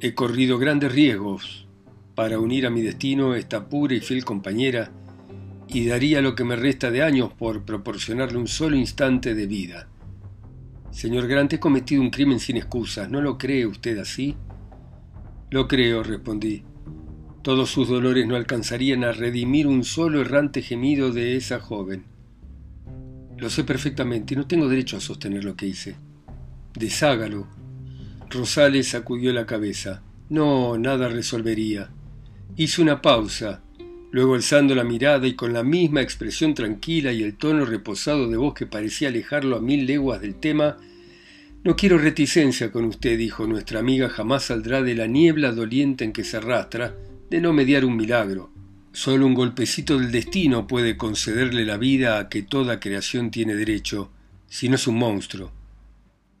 He 0.00 0.14
corrido 0.14 0.58
grandes 0.58 0.92
riesgos 0.92 1.66
para 2.14 2.38
unir 2.38 2.66
a 2.66 2.70
mi 2.70 2.82
destino 2.82 3.34
esta 3.34 3.68
pura 3.68 3.94
y 3.94 4.00
fiel 4.00 4.24
compañera, 4.24 4.92
y 5.66 5.86
daría 5.86 6.22
lo 6.22 6.34
que 6.34 6.44
me 6.44 6.54
resta 6.54 6.90
de 6.90 7.02
años 7.02 7.32
por 7.32 7.64
proporcionarle 7.64 8.38
un 8.38 8.46
solo 8.46 8.76
instante 8.76 9.34
de 9.34 9.46
vida. 9.46 9.88
Señor 10.92 11.26
Grant, 11.26 11.52
he 11.52 11.60
cometido 11.60 12.00
un 12.00 12.10
crimen 12.10 12.38
sin 12.38 12.56
excusas, 12.56 13.10
¿no 13.10 13.20
lo 13.20 13.38
cree 13.38 13.66
usted 13.66 13.98
así? 13.98 14.36
Lo 15.50 15.66
creo, 15.66 16.02
respondí. 16.02 16.62
Todos 17.42 17.70
sus 17.70 17.88
dolores 17.88 18.26
no 18.26 18.36
alcanzarían 18.36 19.02
a 19.02 19.12
redimir 19.12 19.66
un 19.66 19.82
solo 19.82 20.20
errante 20.20 20.62
gemido 20.62 21.12
de 21.12 21.36
esa 21.36 21.58
joven. 21.58 22.04
Lo 23.36 23.50
sé 23.50 23.64
perfectamente 23.64 24.34
y 24.34 24.36
no 24.36 24.46
tengo 24.46 24.68
derecho 24.68 24.96
a 24.96 25.00
sostener 25.00 25.44
lo 25.44 25.56
que 25.56 25.66
hice. 25.66 25.96
Deshágalo. 26.74 27.57
Rosales 28.30 28.88
sacudió 28.88 29.32
la 29.32 29.46
cabeza. 29.46 30.02
No, 30.28 30.76
nada 30.76 31.08
resolvería. 31.08 31.90
Hizo 32.56 32.82
una 32.82 33.00
pausa. 33.00 33.62
Luego 34.10 34.34
alzando 34.34 34.74
la 34.74 34.84
mirada 34.84 35.26
y 35.26 35.34
con 35.34 35.52
la 35.52 35.62
misma 35.62 36.02
expresión 36.02 36.54
tranquila 36.54 37.12
y 37.12 37.22
el 37.22 37.36
tono 37.36 37.64
reposado 37.64 38.28
de 38.28 38.36
voz 38.36 38.54
que 38.54 38.66
parecía 38.66 39.08
alejarlo 39.08 39.56
a 39.56 39.60
mil 39.60 39.86
leguas 39.86 40.20
del 40.20 40.34
tema, 40.34 40.76
no 41.64 41.76
quiero 41.76 41.98
reticencia 41.98 42.70
con 42.70 42.84
usted, 42.84 43.18
dijo 43.18 43.46
nuestra 43.46 43.80
amiga, 43.80 44.08
jamás 44.08 44.44
saldrá 44.44 44.82
de 44.82 44.94
la 44.94 45.06
niebla 45.06 45.52
doliente 45.52 46.04
en 46.04 46.12
que 46.12 46.24
se 46.24 46.36
arrastra, 46.36 46.94
de 47.30 47.40
no 47.40 47.52
mediar 47.52 47.84
un 47.84 47.96
milagro. 47.96 48.50
Solo 48.92 49.26
un 49.26 49.34
golpecito 49.34 49.98
del 49.98 50.10
destino 50.10 50.66
puede 50.66 50.96
concederle 50.96 51.64
la 51.64 51.76
vida 51.76 52.18
a 52.18 52.28
que 52.28 52.42
toda 52.42 52.80
creación 52.80 53.30
tiene 53.30 53.54
derecho, 53.54 54.10
si 54.46 54.68
no 54.68 54.76
es 54.76 54.86
un 54.86 54.96
monstruo. 54.96 55.52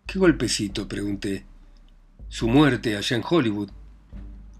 ¿Qué 0.06 0.18
golpecito? 0.18 0.88
pregunté. 0.88 1.44
Su 2.28 2.48
muerte 2.48 2.96
allá 2.96 3.16
en 3.16 3.22
Hollywood. 3.28 3.70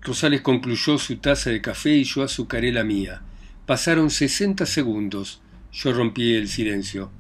Rosales 0.01 0.41
concluyó 0.41 0.99
su 0.99 1.17
taza 1.17 1.51
de 1.51 1.61
café 1.61 1.97
y 1.97 2.05
yo 2.05 2.23
azucaré 2.23 2.73
la 2.73 2.85
mía. 2.85 3.23
Pasaron 3.67 4.11
sesenta 4.11 4.65
segundos. 4.65 5.41
Yo 5.73 5.93
rompí 5.93 6.35
el 6.35 6.49
silencio. 6.49 7.11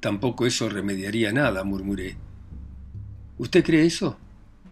Tampoco 0.00 0.46
eso 0.46 0.68
remediaría 0.68 1.32
nada, 1.32 1.64
murmuré. 1.64 2.16
¿Usted 3.38 3.64
cree 3.64 3.86
eso? 3.86 4.18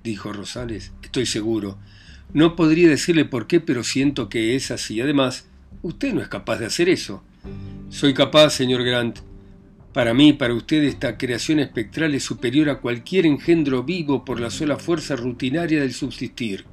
dijo 0.04 0.32
Rosales. 0.32 0.92
Estoy 1.02 1.26
seguro. 1.26 1.78
No 2.32 2.54
podría 2.54 2.88
decirle 2.88 3.24
por 3.24 3.46
qué, 3.46 3.60
pero 3.60 3.82
siento 3.82 4.28
que 4.28 4.54
es 4.54 4.70
así. 4.70 5.00
Además, 5.00 5.46
usted 5.82 6.14
no 6.14 6.20
es 6.20 6.28
capaz 6.28 6.58
de 6.58 6.66
hacer 6.66 6.88
eso. 6.88 7.22
Soy 7.90 8.14
capaz, 8.14 8.50
señor 8.50 8.84
Grant. 8.84 9.18
Para 9.92 10.14
mí, 10.14 10.32
para 10.32 10.54
usted, 10.54 10.82
esta 10.84 11.18
creación 11.18 11.58
espectral 11.58 12.14
es 12.14 12.24
superior 12.24 12.70
a 12.70 12.80
cualquier 12.80 13.26
engendro 13.26 13.82
vivo 13.82 14.24
por 14.24 14.40
la 14.40 14.50
sola 14.50 14.78
fuerza 14.78 15.16
rutinaria 15.16 15.80
del 15.80 15.92
subsistir. 15.92 16.64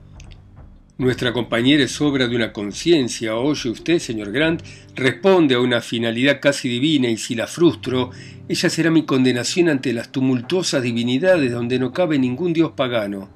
Nuestra 0.98 1.32
compañera 1.34 1.84
es 1.84 2.00
obra 2.02 2.28
de 2.28 2.36
una 2.36 2.52
conciencia, 2.52 3.36
oye 3.36 3.70
usted, 3.70 4.00
señor 4.00 4.32
Grant, 4.32 4.62
responde 4.96 5.56
a 5.56 5.60
una 5.62 5.80
finalidad 5.82 6.40
casi 6.42 6.68
divina 6.68 7.10
y 7.10 7.18
si 7.18 7.36
la 7.36 7.48
frustro, 7.48 8.12
ella 8.50 8.70
será 8.70 8.92
mi 8.92 9.04
condenación 9.04 9.70
ante 9.70 9.94
las 9.94 10.12
tumultuosas 10.12 10.84
divinidades 10.84 11.52
donde 11.52 11.80
no 11.80 11.94
cabe 11.94 12.20
ningún 12.20 12.52
dios 12.52 12.72
pagano. 12.72 13.30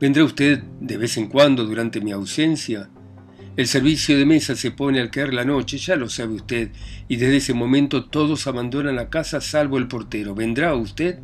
¿Vendrá 0.00 0.24
usted 0.24 0.60
de 0.80 0.96
vez 0.96 1.16
en 1.16 1.28
cuando 1.28 1.64
durante 1.64 2.00
mi 2.00 2.10
ausencia? 2.10 2.90
El 3.56 3.66
servicio 3.66 4.18
de 4.18 4.26
mesa 4.26 4.54
se 4.54 4.70
pone 4.70 5.00
al 5.00 5.10
caer 5.10 5.32
la 5.32 5.44
noche, 5.44 5.78
ya 5.78 5.96
lo 5.96 6.08
sabe 6.08 6.34
usted, 6.34 6.70
y 7.08 7.16
desde 7.16 7.38
ese 7.38 7.54
momento 7.54 8.04
todos 8.04 8.46
abandonan 8.46 8.96
la 8.96 9.08
casa 9.08 9.40
salvo 9.40 9.78
el 9.78 9.88
portero. 9.88 10.34
¿Vendrá 10.34 10.74
usted? 10.74 11.20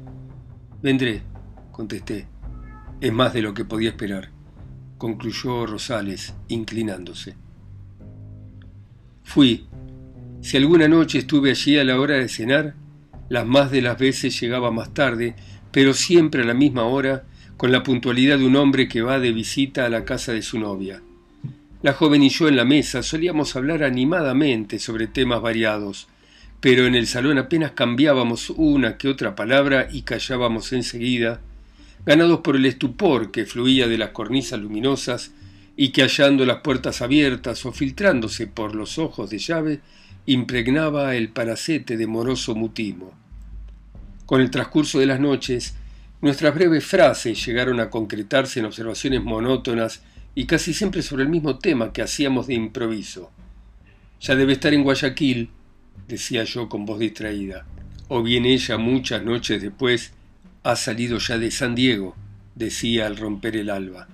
Vendré, 0.82 1.22
contesté. 1.70 2.26
Es 3.00 3.12
más 3.12 3.32
de 3.32 3.42
lo 3.42 3.52
que 3.52 3.64
podía 3.64 3.90
esperar 3.90 4.30
concluyó 5.02 5.66
Rosales, 5.66 6.32
inclinándose. 6.46 7.34
Fui. 9.24 9.66
Si 10.42 10.56
alguna 10.56 10.86
noche 10.86 11.18
estuve 11.18 11.50
allí 11.50 11.76
a 11.76 11.82
la 11.82 11.98
hora 11.98 12.18
de 12.18 12.28
cenar, 12.28 12.76
las 13.28 13.44
más 13.44 13.72
de 13.72 13.82
las 13.82 13.98
veces 13.98 14.40
llegaba 14.40 14.70
más 14.70 14.94
tarde, 14.94 15.34
pero 15.72 15.92
siempre 15.92 16.42
a 16.42 16.46
la 16.46 16.54
misma 16.54 16.84
hora, 16.84 17.24
con 17.56 17.72
la 17.72 17.82
puntualidad 17.82 18.38
de 18.38 18.46
un 18.46 18.54
hombre 18.54 18.86
que 18.86 19.02
va 19.02 19.18
de 19.18 19.32
visita 19.32 19.86
a 19.86 19.88
la 19.88 20.04
casa 20.04 20.32
de 20.34 20.42
su 20.42 20.60
novia. 20.60 21.02
La 21.82 21.94
joven 21.94 22.22
y 22.22 22.28
yo 22.28 22.46
en 22.46 22.54
la 22.54 22.64
mesa 22.64 23.02
solíamos 23.02 23.56
hablar 23.56 23.82
animadamente 23.82 24.78
sobre 24.78 25.08
temas 25.08 25.42
variados, 25.42 26.06
pero 26.60 26.86
en 26.86 26.94
el 26.94 27.08
salón 27.08 27.38
apenas 27.38 27.72
cambiábamos 27.72 28.50
una 28.50 28.96
que 28.96 29.08
otra 29.08 29.34
palabra 29.34 29.88
y 29.90 30.02
callábamos 30.02 30.72
enseguida, 30.72 31.40
ganados 32.06 32.38
por 32.38 32.54
el 32.54 32.66
estupor 32.66 33.32
que 33.32 33.46
fluía 33.46 33.88
de 33.88 33.98
las 33.98 34.10
cornisas 34.10 34.60
luminosas 34.60 35.32
y 35.76 35.88
que 35.88 36.02
hallando 36.02 36.46
las 36.46 36.58
puertas 36.58 37.02
abiertas 37.02 37.66
o 37.66 37.72
filtrándose 37.72 38.46
por 38.46 38.76
los 38.76 38.98
ojos 38.98 39.30
de 39.30 39.38
llave, 39.38 39.80
impregnaba 40.26 41.16
el 41.16 41.30
paracete 41.30 41.96
de 41.96 42.06
moroso 42.06 42.54
mutismo. 42.54 43.12
Con 44.24 44.40
el 44.40 44.52
transcurso 44.52 45.00
de 45.00 45.06
las 45.06 45.18
noches, 45.18 45.74
nuestras 46.20 46.54
breves 46.54 46.84
frases 46.84 47.44
llegaron 47.44 47.80
a 47.80 47.90
concretarse 47.90 48.60
en 48.60 48.66
observaciones 48.66 49.24
monótonas 49.24 50.04
y 50.34 50.46
casi 50.46 50.72
siempre 50.72 51.02
sobre 51.02 51.24
el 51.24 51.28
mismo 51.28 51.58
tema 51.58 51.92
que 51.92 52.02
hacíamos 52.02 52.46
de 52.46 52.54
improviso. 52.54 53.30
Ya 54.20 54.34
debe 54.36 54.54
estar 54.54 54.72
en 54.72 54.82
Guayaquil, 54.82 55.50
decía 56.08 56.44
yo 56.44 56.68
con 56.68 56.86
voz 56.86 56.98
distraída, 56.98 57.66
o 58.08 58.22
bien 58.22 58.44
ella 58.44 58.78
muchas 58.78 59.24
noches 59.24 59.60
después 59.60 60.12
ha 60.62 60.76
salido 60.76 61.18
ya 61.18 61.38
de 61.38 61.50
San 61.50 61.74
Diego, 61.74 62.16
decía 62.54 63.06
al 63.06 63.16
romper 63.16 63.56
el 63.56 63.70
alba. 63.70 64.08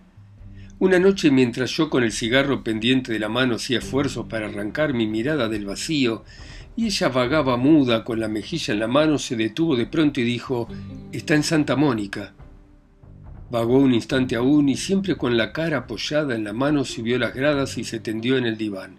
Una 0.80 0.98
noche 0.98 1.30
mientras 1.30 1.70
yo 1.72 1.90
con 1.90 2.04
el 2.04 2.12
cigarro 2.12 2.62
pendiente 2.62 3.12
de 3.12 3.18
la 3.18 3.28
mano 3.28 3.56
hacía 3.56 3.78
esfuerzos 3.78 4.26
para 4.28 4.46
arrancar 4.46 4.94
mi 4.94 5.06
mirada 5.06 5.48
del 5.48 5.66
vacío, 5.66 6.24
y 6.76 6.86
ella 6.86 7.08
vagaba 7.08 7.56
muda 7.56 8.04
con 8.04 8.20
la 8.20 8.28
mejilla 8.28 8.72
en 8.72 8.80
la 8.80 8.86
mano, 8.86 9.18
se 9.18 9.34
detuvo 9.34 9.74
de 9.74 9.86
pronto 9.86 10.20
y 10.20 10.24
dijo 10.24 10.68
Está 11.10 11.34
en 11.34 11.42
Santa 11.42 11.74
Mónica. 11.74 12.32
Vagó 13.50 13.78
un 13.78 13.94
instante 13.94 14.36
aún 14.36 14.68
y 14.68 14.76
siempre 14.76 15.16
con 15.16 15.36
la 15.36 15.52
cara 15.52 15.78
apoyada 15.78 16.34
en 16.34 16.44
la 16.44 16.52
mano 16.52 16.84
subió 16.84 17.18
las 17.18 17.34
gradas 17.34 17.78
y 17.78 17.84
se 17.84 17.98
tendió 17.98 18.36
en 18.36 18.44
el 18.44 18.58
diván. 18.58 18.96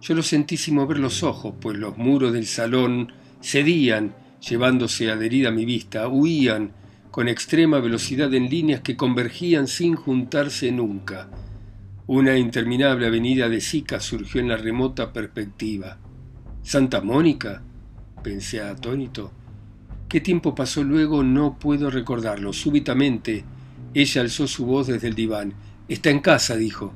Yo 0.00 0.14
lo 0.14 0.22
sentí 0.22 0.58
sin 0.58 0.74
mover 0.74 0.98
los 0.98 1.22
ojos, 1.22 1.54
pues 1.60 1.78
los 1.78 1.96
muros 1.96 2.32
del 2.32 2.46
salón 2.46 3.12
cedían 3.42 4.14
llevándose 4.46 5.10
adherida 5.10 5.48
a 5.48 5.52
mi 5.52 5.64
vista, 5.64 6.08
huían 6.08 6.72
con 7.10 7.28
extrema 7.28 7.80
velocidad 7.80 8.32
en 8.34 8.50
líneas 8.50 8.82
que 8.82 8.96
convergían 8.96 9.68
sin 9.68 9.94
juntarse 9.94 10.70
nunca. 10.70 11.30
Una 12.06 12.36
interminable 12.36 13.06
avenida 13.06 13.48
de 13.48 13.62
Sica 13.62 14.00
surgió 14.00 14.40
en 14.40 14.48
la 14.48 14.58
remota 14.58 15.12
perspectiva. 15.12 15.98
¿Santa 16.62 17.00
Mónica? 17.00 17.62
pensé 18.22 18.60
atónito. 18.60 19.32
¿Qué 20.08 20.20
tiempo 20.20 20.54
pasó 20.54 20.84
luego? 20.84 21.24
No 21.24 21.58
puedo 21.58 21.90
recordarlo. 21.90 22.52
Súbitamente, 22.52 23.44
ella 23.92 24.20
alzó 24.20 24.46
su 24.46 24.64
voz 24.64 24.86
desde 24.86 25.08
el 25.08 25.14
diván. 25.14 25.54
Está 25.88 26.10
en 26.10 26.20
casa, 26.20 26.56
dijo. 26.56 26.92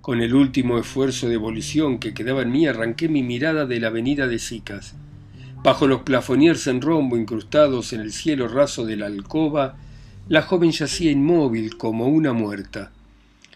Con 0.00 0.20
el 0.20 0.32
último 0.32 0.78
esfuerzo 0.78 1.28
de 1.28 1.36
volición 1.36 1.98
que 1.98 2.14
quedaba 2.14 2.42
en 2.42 2.52
mí, 2.52 2.66
arranqué 2.66 3.08
mi 3.08 3.24
mirada 3.24 3.66
de 3.66 3.80
la 3.80 3.88
avenida 3.88 4.28
de 4.28 4.38
Sicas. 4.38 4.94
Bajo 5.64 5.88
los 5.88 6.02
plafoniers 6.02 6.68
en 6.68 6.80
rombo 6.80 7.16
incrustados 7.16 7.92
en 7.92 8.00
el 8.00 8.12
cielo 8.12 8.46
raso 8.46 8.84
de 8.84 8.96
la 8.96 9.06
alcoba, 9.06 9.76
la 10.28 10.42
joven 10.42 10.70
yacía 10.70 11.10
inmóvil 11.10 11.76
como 11.76 12.06
una 12.06 12.32
muerta. 12.32 12.92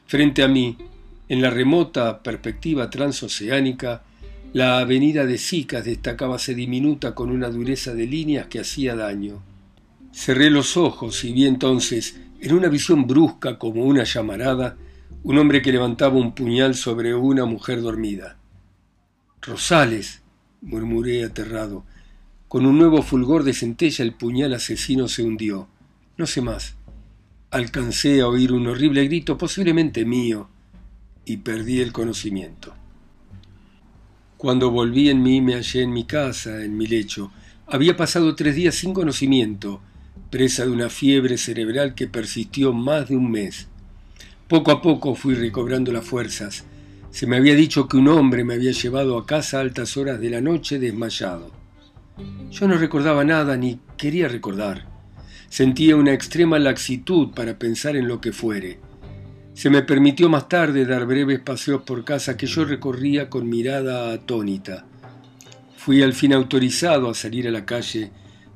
Frente 0.07 0.43
a 0.43 0.49
mí, 0.49 0.77
en 1.29 1.41
la 1.41 1.51
remota 1.51 2.21
perspectiva 2.21 2.91
transoceánica, 2.91 4.03
la 4.57 4.79
avenida 4.79 5.27
de 5.27 5.37
Sicas 5.37 5.85
destacábase 5.85 6.55
diminuta 6.55 7.15
con 7.15 7.29
una 7.29 7.51
dureza 7.51 7.93
de 7.93 8.07
líneas 8.07 8.47
que 8.47 8.59
hacía 8.59 8.97
daño. 8.97 9.43
Cerré 10.15 10.49
los 10.49 10.79
ojos 10.79 11.23
y 11.25 11.35
vi 11.35 11.45
entonces, 11.45 12.19
en 12.41 12.55
una 12.55 12.69
visión 12.69 13.07
brusca 13.07 13.59
como 13.59 13.85
una 13.85 14.05
llamarada, 14.05 14.79
un 15.25 15.37
hombre 15.37 15.61
que 15.61 15.73
levantaba 15.73 16.17
un 16.17 16.35
puñal 16.35 16.75
sobre 16.75 17.15
una 17.15 17.45
mujer 17.45 17.83
dormida. 17.83 18.39
Rosales, 19.43 20.23
murmuré 20.63 21.23
aterrado. 21.23 21.85
Con 22.49 22.65
un 22.65 22.79
nuevo 22.79 23.03
fulgor 23.03 23.45
de 23.45 23.53
centella 23.53 24.03
el 24.07 24.15
puñal 24.15 24.55
asesino 24.55 25.07
se 25.07 25.23
hundió. 25.23 25.69
No 26.17 26.27
sé 26.27 26.41
más. 26.41 26.77
Alcancé 27.51 28.23
a 28.23 28.29
oír 28.29 28.55
un 28.55 28.69
horrible 28.69 29.05
grito, 29.05 29.37
posiblemente 29.37 30.07
mío, 30.07 30.49
y 31.27 31.37
perdí 31.37 31.83
el 31.83 31.93
conocimiento. 31.93 32.75
Cuando 34.37 34.71
volví 34.71 35.09
en 35.09 35.23
mí 35.23 35.41
me 35.41 35.55
hallé 35.55 35.83
en 35.83 35.93
mi 35.95 36.05
casa, 36.05 36.63
en 36.63 36.77
mi 36.77 36.87
lecho. 36.87 37.33
Había 37.67 37.97
pasado 37.97 38.35
tres 38.35 38.55
días 38.55 38.75
sin 38.75 38.93
conocimiento, 38.93 39.81
presa 40.31 40.67
de 40.67 40.73
una 40.73 40.91
fiebre 40.91 41.39
cerebral 41.39 41.95
que 41.95 42.07
persistió 42.07 42.75
más 42.75 43.09
de 43.09 43.17
un 43.17 43.31
mes. 43.31 43.67
Poco 44.47 44.73
a 44.73 44.83
poco 44.83 45.15
fui 45.15 45.35
recobrando 45.35 45.91
las 45.91 46.05
fuerzas. 46.05 46.65
Se 47.11 47.27
me 47.27 47.37
había 47.39 47.55
dicho 47.55 47.89
que 47.89 47.97
un 47.97 48.09
hombre 48.09 48.45
me 48.45 48.55
había 48.55 48.73
llevado 48.73 49.17
a 49.17 49.25
casa 49.25 49.57
a 49.57 49.61
altas 49.63 49.97
horas 49.97 50.21
de 50.21 50.29
la 50.29 50.43
noche 50.43 50.79
desmayado. 50.79 51.51
Yo 52.51 52.69
no 52.69 52.77
recordaba 52.77 53.25
nada 53.25 53.57
ni 53.57 53.81
quería 53.97 54.29
recordar. 54.29 54.87
Sentía 55.49 55.97
una 55.97 56.13
extrema 56.13 56.59
laxitud 56.59 57.31
para 57.31 57.59
pensar 57.59 57.97
en 57.97 58.07
lo 58.07 58.21
que 58.21 58.33
fuere. 58.33 58.81
Se 59.57 59.71
me 59.71 59.81
permitió 59.81 60.29
más 60.29 60.51
tarde 60.51 60.85
dar 60.85 61.07
breves 61.07 61.41
paseos 61.41 61.81
por 61.81 62.05
casa 62.05 62.37
que 62.37 62.47
yo 62.47 62.67
recorría 62.67 63.31
con 63.31 63.49
mirada 63.49 64.13
atónita. 64.13 64.85
Fui 65.79 66.03
al 66.03 66.13
fin 66.13 66.35
autorizado 66.35 67.09
a 67.09 67.15
salir 67.15 67.49
a 67.49 67.51
la 67.51 67.65
calle, 67.65 68.11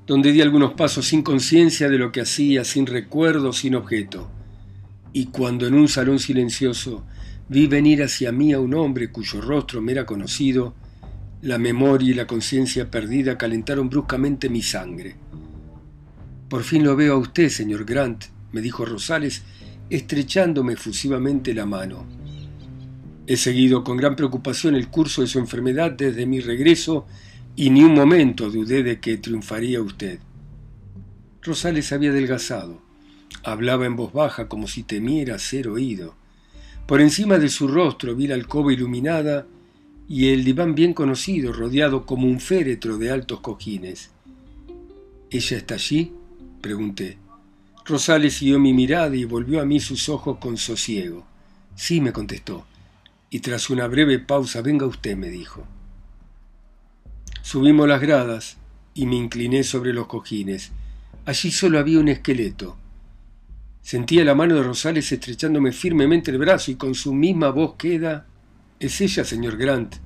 donde 0.07 0.31
di 0.31 0.43
algunos 0.43 0.75
pasos 0.75 1.07
sin 1.07 1.23
conciencia 1.23 1.89
de 1.89 1.97
lo 1.97 2.13
que 2.13 2.21
hacía, 2.21 2.65
sin 2.65 2.85
recuerdo, 2.85 3.55
sin 3.55 3.77
objeto. 3.77 4.29
Y 5.15 5.29
cuando 5.29 5.67
en 5.67 5.73
un 5.73 5.89
salón 5.89 6.19
silencioso 6.19 7.03
vi 7.49 7.67
venir 7.67 8.03
hacia 8.03 8.31
mí 8.31 8.53
a 8.53 8.61
un 8.61 8.75
hombre 8.75 9.11
cuyo 9.11 9.41
rostro 9.41 9.81
me 9.81 9.93
era 9.93 10.05
conocido, 10.05 10.75
la 11.41 11.57
memoria 11.57 12.11
y 12.11 12.15
la 12.15 12.27
conciencia 12.27 12.91
perdida 12.91 13.39
calentaron 13.39 13.89
bruscamente 13.89 14.51
mi 14.51 14.61
sangre. 14.61 15.17
Por 16.51 16.63
fin 16.63 16.85
lo 16.85 16.95
veo 16.95 17.15
a 17.15 17.19
usted, 17.19 17.49
señor 17.49 17.87
Grant, 17.87 18.27
me 18.53 18.61
dijo 18.61 18.85
Rosales, 18.85 19.43
estrechándome 19.91 20.75
efusivamente 20.75 21.53
la 21.53 21.67
mano. 21.67 22.07
He 23.27 23.37
seguido 23.37 23.85
con 23.85 23.97
gran 23.97 24.17
preocupación 24.17 24.75
el 24.75 24.89
curso 24.89 25.21
de 25.21 25.27
su 25.29 25.39
enfermedad 25.39 25.93
desde 25.93 26.27
mi 26.27 26.41
regreso 26.41 27.07
y 27.57 27.71
ni 27.71 27.83
un 27.83 27.95
momento 27.95 28.51
dudé 28.51 28.83
de 28.83 29.01
que 29.01 29.19
triunfaría 29.19 29.83
usted. 29.83 30.21
Rosales 31.43 31.93
había 31.93 32.11
adelgazado. 32.11 32.81
Hablaba 33.43 33.87
en 33.87 33.97
voz 33.97 34.13
baja 34.13 34.49
como 34.49 34.67
si 34.67 34.83
temiera 34.83 35.39
ser 35.39 35.69
oído. 35.69 36.15
Por 36.87 37.01
encima 37.01 37.39
de 37.39 37.49
su 37.49 37.69
rostro 37.69 38.15
vi 38.15 38.27
la 38.27 38.35
alcoba 38.35 38.73
iluminada 38.73 39.47
y 40.09 40.29
el 40.29 40.45
diván 40.45 40.75
bien 40.75 40.93
conocido, 40.93 41.53
rodeado 41.53 42.05
como 42.05 42.27
un 42.27 42.41
féretro 42.41 42.99
de 42.99 43.11
altos 43.11 43.41
cojines. 43.41 44.11
¿Ella 45.31 45.57
está 45.57 45.75
allí? 45.75 46.13
pregunté. 46.61 47.19
Rosales 47.85 48.35
siguió 48.35 48.59
mi 48.59 48.73
mirada 48.73 49.15
y 49.17 49.25
volvió 49.25 49.61
a 49.61 49.65
mí 49.65 49.81
sus 49.81 50.09
ojos 50.09 50.39
con 50.39 50.57
sosiego. 50.57 51.25
Sí, 51.75 52.01
me 52.01 52.13
contestó. 52.13 52.67
Y 53.31 53.41
tras 53.41 53.71
una 53.71 53.87
breve 53.87 54.19
pausa, 54.19 54.61
venga 54.61 54.87
usted, 54.87 55.17
me 55.17 55.29
dijo. 55.29 55.67
Subimos 57.43 57.89
las 57.89 58.01
gradas 58.01 58.59
y 58.95 59.07
me 59.07 59.17
incliné 59.17 59.65
sobre 59.65 59.93
los 59.93 60.07
cojines. 60.07 60.73
Allí 61.25 61.51
solo 61.51 61.79
había 61.79 62.01
un 62.01 62.09
esqueleto. 62.09 62.77
Sentía 63.83 64.25
la 64.25 64.35
mano 64.35 64.57
de 64.57 64.63
Rosales 64.63 65.11
estrechándome 65.11 65.73
firmemente 65.73 66.31
el 66.31 66.39
brazo 66.39 66.71
y 66.71 66.75
con 66.75 66.95
su 66.95 67.15
misma 67.15 67.51
voz 67.51 67.75
queda 67.77 68.27
Es 68.79 69.01
ella, 69.01 69.25
señor 69.25 69.57
Grant. 69.57 69.97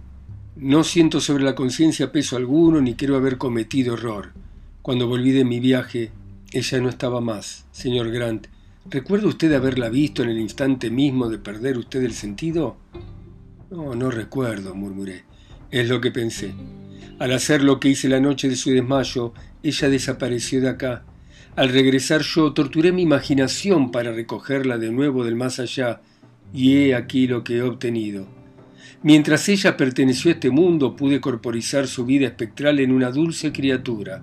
No 0.57 0.85
siento 0.85 1.21
sobre 1.21 1.45
la 1.45 1.55
conciencia 1.55 2.13
peso 2.13 2.37
alguno 2.37 2.81
ni 2.81 2.95
quiero 2.95 3.17
haber 3.17 3.37
cometido 3.37 3.95
error. 3.95 4.33
Cuando 4.83 5.09
volví 5.09 5.33
de 5.33 5.45
mi 5.45 5.61
viaje, 5.61 6.13
ella 6.55 6.81
no 6.81 6.89
estaba 6.89 7.21
más, 7.21 7.67
señor 7.73 8.13
Grant. 8.13 8.47
¿Recuerda 8.89 9.27
usted 9.27 9.53
haberla 9.55 9.89
visto 9.89 10.23
en 10.23 10.29
el 10.29 10.39
instante 10.39 10.89
mismo 10.89 11.29
de 11.29 11.39
perder 11.39 11.77
usted 11.79 12.03
el 12.05 12.13
sentido? 12.13 12.77
No, 13.71 13.97
no 13.97 14.09
recuerdo, 14.09 14.75
murmuré. 14.77 15.25
Es 15.73 15.89
lo 15.89 16.01
que 16.01 16.13
pensé. 16.13 16.55
Al 17.19 17.33
hacer 17.33 17.65
lo 17.65 17.81
que 17.81 17.89
hice 17.89 18.09
la 18.09 18.21
noche 18.21 18.49
de 18.49 18.55
su 18.55 18.71
desmayo, 18.71 19.35
ella 19.65 19.89
desapareció 19.89 20.61
de 20.61 20.69
acá. 20.69 21.03
Al 21.57 21.71
regresar 21.71 22.23
yo 22.23 22.53
torturé 22.53 22.93
mi 22.93 23.03
imaginación 23.03 23.91
para 23.91 24.13
recogerla 24.13 24.79
de 24.79 24.93
nuevo 24.93 25.25
del 25.25 25.35
más 25.35 25.59
allá, 25.59 26.03
y 26.53 26.77
he 26.77 26.95
aquí 26.95 27.27
lo 27.27 27.43
que 27.43 27.57
he 27.57 27.63
obtenido. 27.63 28.29
Mientras 29.03 29.49
ella 29.49 29.77
perteneció 29.77 30.31
a 30.31 30.35
este 30.35 30.51
mundo, 30.51 30.95
pude 30.95 31.21
corporizar 31.21 31.89
su 31.89 32.05
vida 32.07 32.27
espectral 32.27 32.79
en 32.79 32.93
una 32.93 33.11
dulce 33.11 33.51
criatura. 33.51 34.23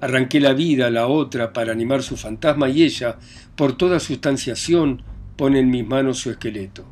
Arranqué 0.00 0.38
la 0.38 0.52
vida 0.52 0.86
a 0.86 0.90
la 0.90 1.08
otra 1.08 1.52
para 1.52 1.72
animar 1.72 2.04
su 2.04 2.16
fantasma 2.16 2.68
y 2.68 2.84
ella, 2.84 3.18
por 3.56 3.76
toda 3.76 3.98
sustanciación, 3.98 5.02
pone 5.36 5.58
en 5.58 5.70
mis 5.70 5.84
manos 5.84 6.18
su 6.18 6.30
esqueleto. 6.30 6.86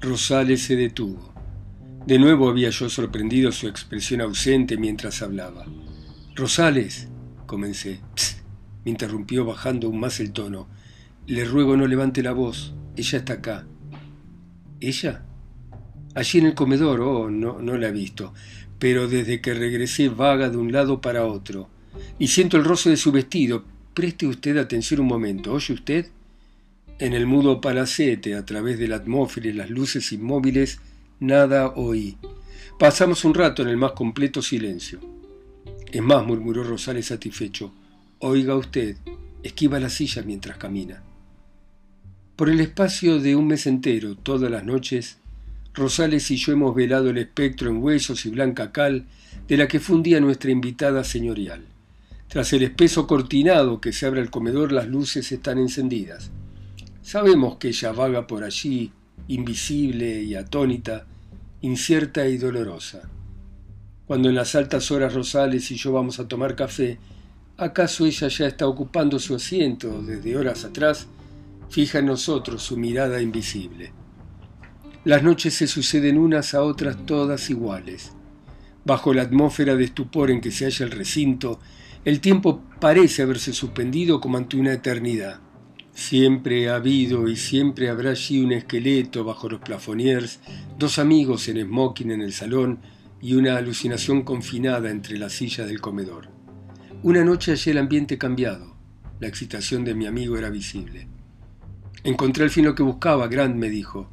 Rosales 0.00 0.62
se 0.62 0.74
detuvo. 0.74 1.32
De 2.04 2.18
nuevo 2.18 2.48
había 2.48 2.70
yo 2.70 2.88
sorprendido 2.88 3.52
su 3.52 3.68
expresión 3.68 4.20
ausente 4.20 4.76
mientras 4.76 5.22
hablaba. 5.22 5.66
Rosales, 6.34 7.08
comencé. 7.46 8.00
me 8.84 8.90
interrumpió 8.90 9.44
bajando 9.44 9.86
aún 9.86 10.00
más 10.00 10.18
el 10.18 10.32
tono. 10.32 10.68
Le 11.28 11.44
ruego 11.44 11.76
no 11.76 11.86
levante 11.86 12.24
la 12.24 12.32
voz. 12.32 12.74
Ella 12.96 13.18
está 13.18 13.34
acá. 13.34 13.66
¿Ella? 14.80 15.24
Allí 16.16 16.40
en 16.40 16.46
el 16.46 16.54
comedor, 16.54 17.00
oh, 17.02 17.30
no, 17.30 17.62
no 17.62 17.76
la 17.76 17.88
he 17.88 17.92
visto. 17.92 18.34
Pero 18.80 19.06
desde 19.06 19.40
que 19.40 19.54
regresé 19.54 20.08
vaga 20.08 20.50
de 20.50 20.56
un 20.56 20.72
lado 20.72 21.00
para 21.00 21.24
otro 21.24 21.70
y 22.18 22.28
siento 22.28 22.56
el 22.56 22.64
roce 22.64 22.90
de 22.90 22.96
su 22.96 23.12
vestido. 23.12 23.64
Preste 23.94 24.26
usted 24.26 24.56
atención 24.56 25.00
un 25.00 25.06
momento, 25.06 25.52
¿oye 25.52 25.74
usted? 25.74 26.06
En 26.98 27.12
el 27.12 27.26
mudo 27.26 27.60
palacete, 27.60 28.34
a 28.34 28.44
través 28.44 28.78
de 28.78 28.88
la 28.88 28.96
atmósfera 28.96 29.48
y 29.48 29.52
las 29.52 29.70
luces 29.70 30.12
inmóviles, 30.12 30.78
nada 31.20 31.68
oí. 31.74 32.16
Pasamos 32.78 33.24
un 33.24 33.34
rato 33.34 33.62
en 33.62 33.68
el 33.68 33.76
más 33.76 33.92
completo 33.92 34.40
silencio. 34.42 35.00
Es 35.90 36.02
más, 36.02 36.24
murmuró 36.24 36.64
Rosales 36.64 37.06
satisfecho, 37.06 37.72
oiga 38.18 38.56
usted, 38.56 38.96
esquiva 39.42 39.80
la 39.80 39.90
silla 39.90 40.22
mientras 40.22 40.56
camina. 40.56 41.02
Por 42.36 42.48
el 42.48 42.60
espacio 42.60 43.20
de 43.20 43.36
un 43.36 43.46
mes 43.46 43.66
entero, 43.66 44.16
todas 44.16 44.50
las 44.50 44.64
noches, 44.64 45.18
Rosales 45.74 46.30
y 46.30 46.36
yo 46.36 46.52
hemos 46.52 46.74
velado 46.74 47.10
el 47.10 47.18
espectro 47.18 47.70
en 47.70 47.82
huesos 47.82 48.26
y 48.26 48.30
blanca 48.30 48.72
cal 48.72 49.06
de 49.48 49.56
la 49.56 49.68
que 49.68 49.80
fundía 49.80 50.20
nuestra 50.20 50.50
invitada 50.50 51.02
señorial. 51.02 51.64
Tras 52.32 52.50
el 52.54 52.62
espeso 52.62 53.06
cortinado 53.06 53.78
que 53.78 53.92
se 53.92 54.06
abre 54.06 54.22
al 54.22 54.30
comedor, 54.30 54.72
las 54.72 54.88
luces 54.88 55.30
están 55.32 55.58
encendidas. 55.58 56.30
Sabemos 57.02 57.58
que 57.58 57.68
ella 57.68 57.92
vaga 57.92 58.26
por 58.26 58.42
allí, 58.42 58.90
invisible 59.28 60.22
y 60.22 60.34
atónita, 60.34 61.04
incierta 61.60 62.26
y 62.26 62.38
dolorosa. 62.38 63.02
Cuando 64.06 64.30
en 64.30 64.34
las 64.34 64.54
altas 64.54 64.90
horas 64.90 65.12
Rosales 65.12 65.70
y 65.72 65.76
yo 65.76 65.92
vamos 65.92 66.20
a 66.20 66.26
tomar 66.26 66.56
café, 66.56 66.98
¿acaso 67.58 68.06
ella 68.06 68.28
ya 68.28 68.46
está 68.46 68.66
ocupando 68.66 69.18
su 69.18 69.34
asiento 69.34 70.00
desde 70.00 70.34
horas 70.34 70.64
atrás? 70.64 71.08
Fija 71.68 71.98
en 71.98 72.06
nosotros 72.06 72.62
su 72.62 72.78
mirada 72.78 73.20
invisible. 73.20 73.92
Las 75.04 75.22
noches 75.22 75.52
se 75.52 75.66
suceden 75.66 76.16
unas 76.16 76.54
a 76.54 76.62
otras 76.62 77.04
todas 77.04 77.50
iguales. 77.50 78.12
Bajo 78.86 79.12
la 79.12 79.20
atmósfera 79.20 79.76
de 79.76 79.84
estupor 79.84 80.30
en 80.30 80.40
que 80.40 80.50
se 80.50 80.64
halla 80.64 80.86
el 80.86 80.92
recinto, 80.92 81.60
el 82.04 82.20
tiempo 82.20 82.62
parece 82.80 83.22
haberse 83.22 83.52
suspendido 83.52 84.20
como 84.20 84.36
ante 84.36 84.56
una 84.56 84.72
eternidad. 84.72 85.40
Siempre 85.94 86.68
ha 86.68 86.76
habido 86.76 87.28
y 87.28 87.36
siempre 87.36 87.90
habrá 87.90 88.10
allí 88.10 88.42
un 88.42 88.52
esqueleto 88.52 89.24
bajo 89.24 89.48
los 89.48 89.60
plafoniers, 89.60 90.40
dos 90.78 90.98
amigos 90.98 91.46
en 91.48 91.62
smoking 91.62 92.10
en 92.10 92.22
el 92.22 92.32
salón 92.32 92.80
y 93.20 93.34
una 93.34 93.56
alucinación 93.56 94.22
confinada 94.22 94.90
entre 94.90 95.16
las 95.16 95.32
sillas 95.32 95.68
del 95.68 95.80
comedor. 95.80 96.28
Una 97.04 97.24
noche 97.24 97.52
hallé 97.52 97.70
el 97.70 97.78
ambiente 97.78 98.18
cambiado. 98.18 98.76
La 99.20 99.28
excitación 99.28 99.84
de 99.84 99.94
mi 99.94 100.06
amigo 100.06 100.36
era 100.36 100.50
visible. 100.50 101.06
Encontré 102.02 102.42
al 102.42 102.50
fin 102.50 102.64
lo 102.64 102.74
que 102.74 102.82
buscaba, 102.82 103.28
Grant 103.28 103.54
me 103.54 103.68
dijo. 103.68 104.10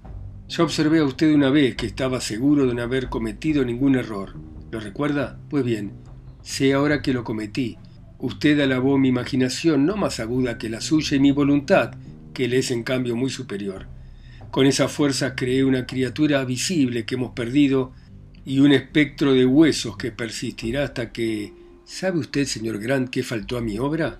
Ya 0.47 0.63
observé 0.63 0.99
a 0.99 1.05
usted 1.05 1.33
una 1.33 1.49
vez 1.49 1.75
que 1.75 1.87
estaba 1.87 2.21
seguro 2.21 2.67
de 2.67 2.75
no 2.75 2.83
haber 2.83 3.09
cometido 3.09 3.65
ningún 3.65 3.95
error. 3.95 4.35
¿Lo 4.69 4.79
recuerda? 4.79 5.39
Pues 5.49 5.63
bien, 5.63 5.93
Sé 6.41 6.73
ahora 6.73 7.01
que 7.01 7.13
lo 7.13 7.23
cometí. 7.23 7.77
Usted 8.19 8.59
alabó 8.59 8.97
mi 8.97 9.09
imaginación 9.09 9.85
no 9.85 9.95
más 9.95 10.19
aguda 10.19 10.57
que 10.57 10.69
la 10.69 10.81
suya 10.81 11.17
y 11.17 11.19
mi 11.19 11.31
voluntad, 11.31 11.93
que 12.33 12.47
le 12.47 12.57
es 12.57 12.71
en 12.71 12.83
cambio 12.83 13.15
muy 13.15 13.29
superior. 13.29 13.87
Con 14.51 14.65
esa 14.65 14.87
fuerza 14.87 15.35
creé 15.35 15.63
una 15.63 15.85
criatura 15.85 16.43
visible 16.43 17.05
que 17.05 17.15
hemos 17.15 17.31
perdido 17.31 17.93
y 18.45 18.59
un 18.59 18.71
espectro 18.71 19.33
de 19.33 19.45
huesos 19.45 19.95
que 19.97 20.11
persistirá 20.11 20.83
hasta 20.83 21.11
que... 21.11 21.53
¿Sabe 21.85 22.19
usted, 22.19 22.45
señor 22.45 22.79
Grant, 22.79 23.09
qué 23.09 23.23
faltó 23.23 23.57
a 23.57 23.61
mi 23.61 23.79
obra? 23.79 24.19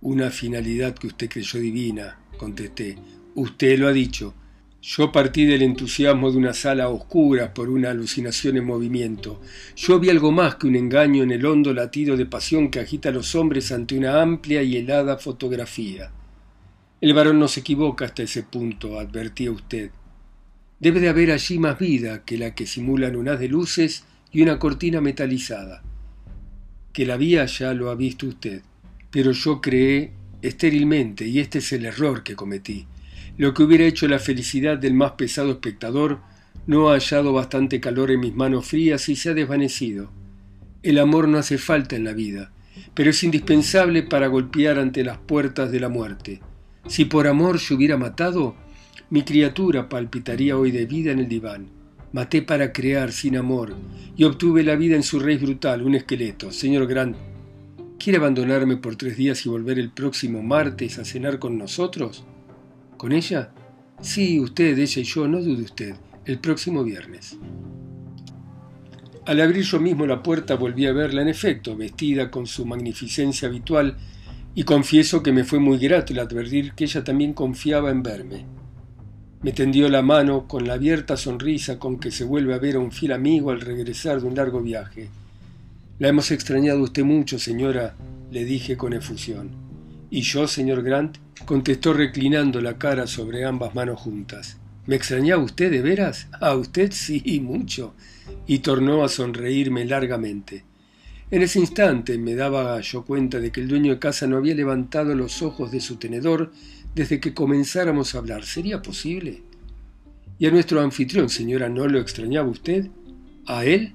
Una 0.00 0.30
finalidad 0.30 0.94
que 0.94 1.06
usted 1.06 1.28
creyó 1.28 1.60
divina, 1.60 2.18
contesté. 2.38 2.96
Usted 3.34 3.78
lo 3.78 3.88
ha 3.88 3.92
dicho. 3.92 4.34
Yo 4.84 5.12
partí 5.12 5.44
del 5.44 5.62
entusiasmo 5.62 6.32
de 6.32 6.38
una 6.38 6.52
sala 6.52 6.88
oscura 6.88 7.54
por 7.54 7.70
una 7.70 7.90
alucinación 7.90 8.56
en 8.56 8.64
movimiento. 8.64 9.40
Yo 9.76 10.00
vi 10.00 10.10
algo 10.10 10.32
más 10.32 10.56
que 10.56 10.66
un 10.66 10.74
engaño 10.74 11.22
en 11.22 11.30
el 11.30 11.46
hondo 11.46 11.72
latido 11.72 12.16
de 12.16 12.26
pasión 12.26 12.68
que 12.68 12.80
agita 12.80 13.10
a 13.10 13.12
los 13.12 13.36
hombres 13.36 13.70
ante 13.70 13.96
una 13.96 14.20
amplia 14.20 14.60
y 14.64 14.76
helada 14.76 15.18
fotografía. 15.18 16.10
El 17.00 17.14
varón 17.14 17.38
no 17.38 17.46
se 17.46 17.60
equivoca 17.60 18.06
hasta 18.06 18.24
ese 18.24 18.42
punto, 18.42 18.98
advertía 18.98 19.52
usted. 19.52 19.92
Debe 20.80 20.98
de 20.98 21.10
haber 21.10 21.30
allí 21.30 21.60
más 21.60 21.78
vida 21.78 22.24
que 22.24 22.36
la 22.36 22.52
que 22.56 22.66
simulan 22.66 23.14
un 23.14 23.28
haz 23.28 23.38
de 23.38 23.46
luces 23.46 24.04
y 24.32 24.42
una 24.42 24.58
cortina 24.58 25.00
metalizada. 25.00 25.84
Que 26.92 27.06
la 27.06 27.16
vía 27.16 27.46
ya 27.46 27.72
lo 27.72 27.88
ha 27.88 27.94
visto 27.94 28.26
usted, 28.26 28.62
pero 29.12 29.30
yo 29.30 29.60
creé 29.60 30.10
estérilmente 30.42 31.24
y 31.24 31.38
este 31.38 31.58
es 31.58 31.72
el 31.72 31.86
error 31.86 32.24
que 32.24 32.34
cometí. 32.34 32.88
Lo 33.38 33.54
que 33.54 33.62
hubiera 33.62 33.84
hecho 33.84 34.06
la 34.08 34.18
felicidad 34.18 34.76
del 34.76 34.94
más 34.94 35.12
pesado 35.12 35.50
espectador 35.50 36.20
no 36.66 36.90
ha 36.90 36.94
hallado 36.94 37.32
bastante 37.32 37.80
calor 37.80 38.10
en 38.10 38.20
mis 38.20 38.34
manos 38.34 38.66
frías 38.66 39.08
y 39.08 39.16
se 39.16 39.30
ha 39.30 39.34
desvanecido. 39.34 40.10
El 40.82 40.98
amor 40.98 41.28
no 41.28 41.38
hace 41.38 41.58
falta 41.58 41.96
en 41.96 42.04
la 42.04 42.12
vida, 42.12 42.52
pero 42.94 43.10
es 43.10 43.22
indispensable 43.22 44.02
para 44.02 44.26
golpear 44.26 44.78
ante 44.78 45.02
las 45.02 45.18
puertas 45.18 45.70
de 45.72 45.80
la 45.80 45.88
muerte. 45.88 46.40
Si 46.86 47.04
por 47.04 47.26
amor 47.26 47.58
se 47.58 47.74
hubiera 47.74 47.96
matado, 47.96 48.54
mi 49.10 49.22
criatura 49.22 49.88
palpitaría 49.88 50.56
hoy 50.56 50.70
de 50.70 50.86
vida 50.86 51.12
en 51.12 51.20
el 51.20 51.28
diván. 51.28 51.68
Maté 52.12 52.42
para 52.42 52.72
crear 52.72 53.12
sin 53.12 53.36
amor 53.36 53.74
y 54.16 54.24
obtuve 54.24 54.62
la 54.62 54.76
vida 54.76 54.96
en 54.96 55.02
su 55.02 55.18
raíz 55.18 55.40
brutal, 55.40 55.82
un 55.82 55.94
esqueleto. 55.94 56.52
Señor 56.52 56.86
Grant, 56.86 57.16
¿quiere 57.98 58.18
abandonarme 58.18 58.76
por 58.76 58.96
tres 58.96 59.16
días 59.16 59.46
y 59.46 59.48
volver 59.48 59.78
el 59.78 59.90
próximo 59.90 60.42
martes 60.42 60.98
a 60.98 61.04
cenar 61.04 61.38
con 61.38 61.56
nosotros? 61.56 62.24
¿Con 63.02 63.10
ella? 63.10 63.50
Sí, 64.00 64.38
usted, 64.38 64.78
ella 64.78 65.02
y 65.02 65.04
yo, 65.04 65.26
no 65.26 65.40
dude 65.40 65.64
usted, 65.64 65.96
el 66.24 66.38
próximo 66.38 66.84
viernes. 66.84 67.36
Al 69.26 69.40
abrir 69.40 69.64
yo 69.64 69.80
mismo 69.80 70.06
la 70.06 70.22
puerta 70.22 70.54
volví 70.54 70.86
a 70.86 70.92
verla 70.92 71.20
en 71.20 71.26
efecto, 71.26 71.76
vestida 71.76 72.30
con 72.30 72.46
su 72.46 72.64
magnificencia 72.64 73.48
habitual, 73.48 73.96
y 74.54 74.62
confieso 74.62 75.20
que 75.20 75.32
me 75.32 75.42
fue 75.42 75.58
muy 75.58 75.78
grato 75.78 76.12
el 76.12 76.20
advertir 76.20 76.74
que 76.74 76.84
ella 76.84 77.02
también 77.02 77.32
confiaba 77.32 77.90
en 77.90 78.04
verme. 78.04 78.46
Me 79.42 79.50
tendió 79.50 79.88
la 79.88 80.02
mano 80.02 80.46
con 80.46 80.68
la 80.68 80.74
abierta 80.74 81.16
sonrisa 81.16 81.80
con 81.80 81.98
que 81.98 82.12
se 82.12 82.22
vuelve 82.22 82.54
a 82.54 82.58
ver 82.58 82.76
a 82.76 82.78
un 82.78 82.92
fiel 82.92 83.10
amigo 83.10 83.50
al 83.50 83.62
regresar 83.62 84.20
de 84.20 84.28
un 84.28 84.36
largo 84.36 84.62
viaje. 84.62 85.08
La 85.98 86.06
hemos 86.06 86.30
extrañado 86.30 86.80
usted 86.80 87.02
mucho, 87.02 87.40
señora, 87.40 87.96
le 88.30 88.44
dije 88.44 88.76
con 88.76 88.92
efusión. 88.92 89.71
¿Y 90.14 90.20
yo, 90.20 90.46
señor 90.46 90.82
Grant? 90.82 91.16
contestó 91.46 91.94
reclinando 91.94 92.60
la 92.60 92.76
cara 92.76 93.06
sobre 93.06 93.46
ambas 93.46 93.74
manos 93.74 93.98
juntas. 93.98 94.58
¿Me 94.84 94.94
extrañaba 94.94 95.42
usted 95.42 95.70
de 95.70 95.80
veras? 95.80 96.28
A 96.38 96.54
usted 96.54 96.92
sí, 96.92 97.40
mucho. 97.40 97.94
Y 98.46 98.58
tornó 98.58 99.04
a 99.04 99.08
sonreírme 99.08 99.86
largamente. 99.86 100.64
En 101.30 101.40
ese 101.40 101.60
instante 101.60 102.18
me 102.18 102.34
daba 102.34 102.78
yo 102.82 103.06
cuenta 103.06 103.40
de 103.40 103.50
que 103.50 103.62
el 103.62 103.68
dueño 103.68 103.94
de 103.94 103.98
casa 103.98 104.26
no 104.26 104.36
había 104.36 104.54
levantado 104.54 105.14
los 105.14 105.40
ojos 105.40 105.72
de 105.72 105.80
su 105.80 105.96
tenedor 105.96 106.52
desde 106.94 107.18
que 107.18 107.32
comenzáramos 107.32 108.14
a 108.14 108.18
hablar. 108.18 108.44
¿Sería 108.44 108.82
posible? 108.82 109.42
¿Y 110.38 110.44
a 110.44 110.50
nuestro 110.50 110.82
anfitrión, 110.82 111.30
señora, 111.30 111.70
no 111.70 111.88
lo 111.88 111.98
extrañaba 111.98 112.50
usted? 112.50 112.88
¿A 113.46 113.64
él? 113.64 113.94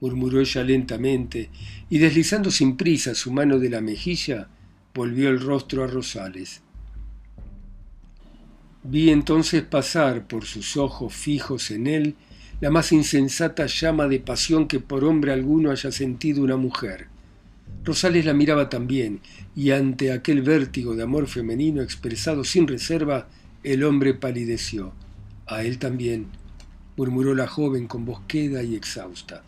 murmuró 0.00 0.40
ella 0.40 0.64
lentamente, 0.64 1.50
y 1.90 1.98
deslizando 1.98 2.50
sin 2.50 2.78
prisa 2.78 3.14
su 3.14 3.30
mano 3.30 3.58
de 3.58 3.68
la 3.68 3.82
mejilla, 3.82 4.48
volvió 4.98 5.30
el 5.30 5.38
rostro 5.40 5.84
a 5.84 5.86
Rosales. 5.86 6.60
Vi 8.82 9.10
entonces 9.10 9.62
pasar 9.62 10.26
por 10.26 10.44
sus 10.44 10.76
ojos 10.76 11.14
fijos 11.14 11.70
en 11.70 11.86
él 11.86 12.16
la 12.60 12.72
más 12.72 12.90
insensata 12.90 13.66
llama 13.66 14.08
de 14.08 14.18
pasión 14.18 14.66
que 14.66 14.80
por 14.80 15.04
hombre 15.04 15.32
alguno 15.32 15.70
haya 15.70 15.92
sentido 15.92 16.42
una 16.42 16.56
mujer. 16.56 17.06
Rosales 17.84 18.24
la 18.24 18.34
miraba 18.34 18.68
también, 18.68 19.20
y 19.54 19.70
ante 19.70 20.10
aquel 20.10 20.42
vértigo 20.42 20.96
de 20.96 21.04
amor 21.04 21.28
femenino 21.28 21.80
expresado 21.80 22.42
sin 22.42 22.66
reserva, 22.66 23.28
el 23.62 23.84
hombre 23.84 24.14
palideció. 24.14 24.92
A 25.46 25.62
él 25.62 25.78
también, 25.78 26.26
murmuró 26.96 27.36
la 27.36 27.46
joven 27.46 27.86
con 27.86 28.04
voz 28.04 28.22
queda 28.26 28.64
y 28.64 28.74
exhausta. 28.74 29.44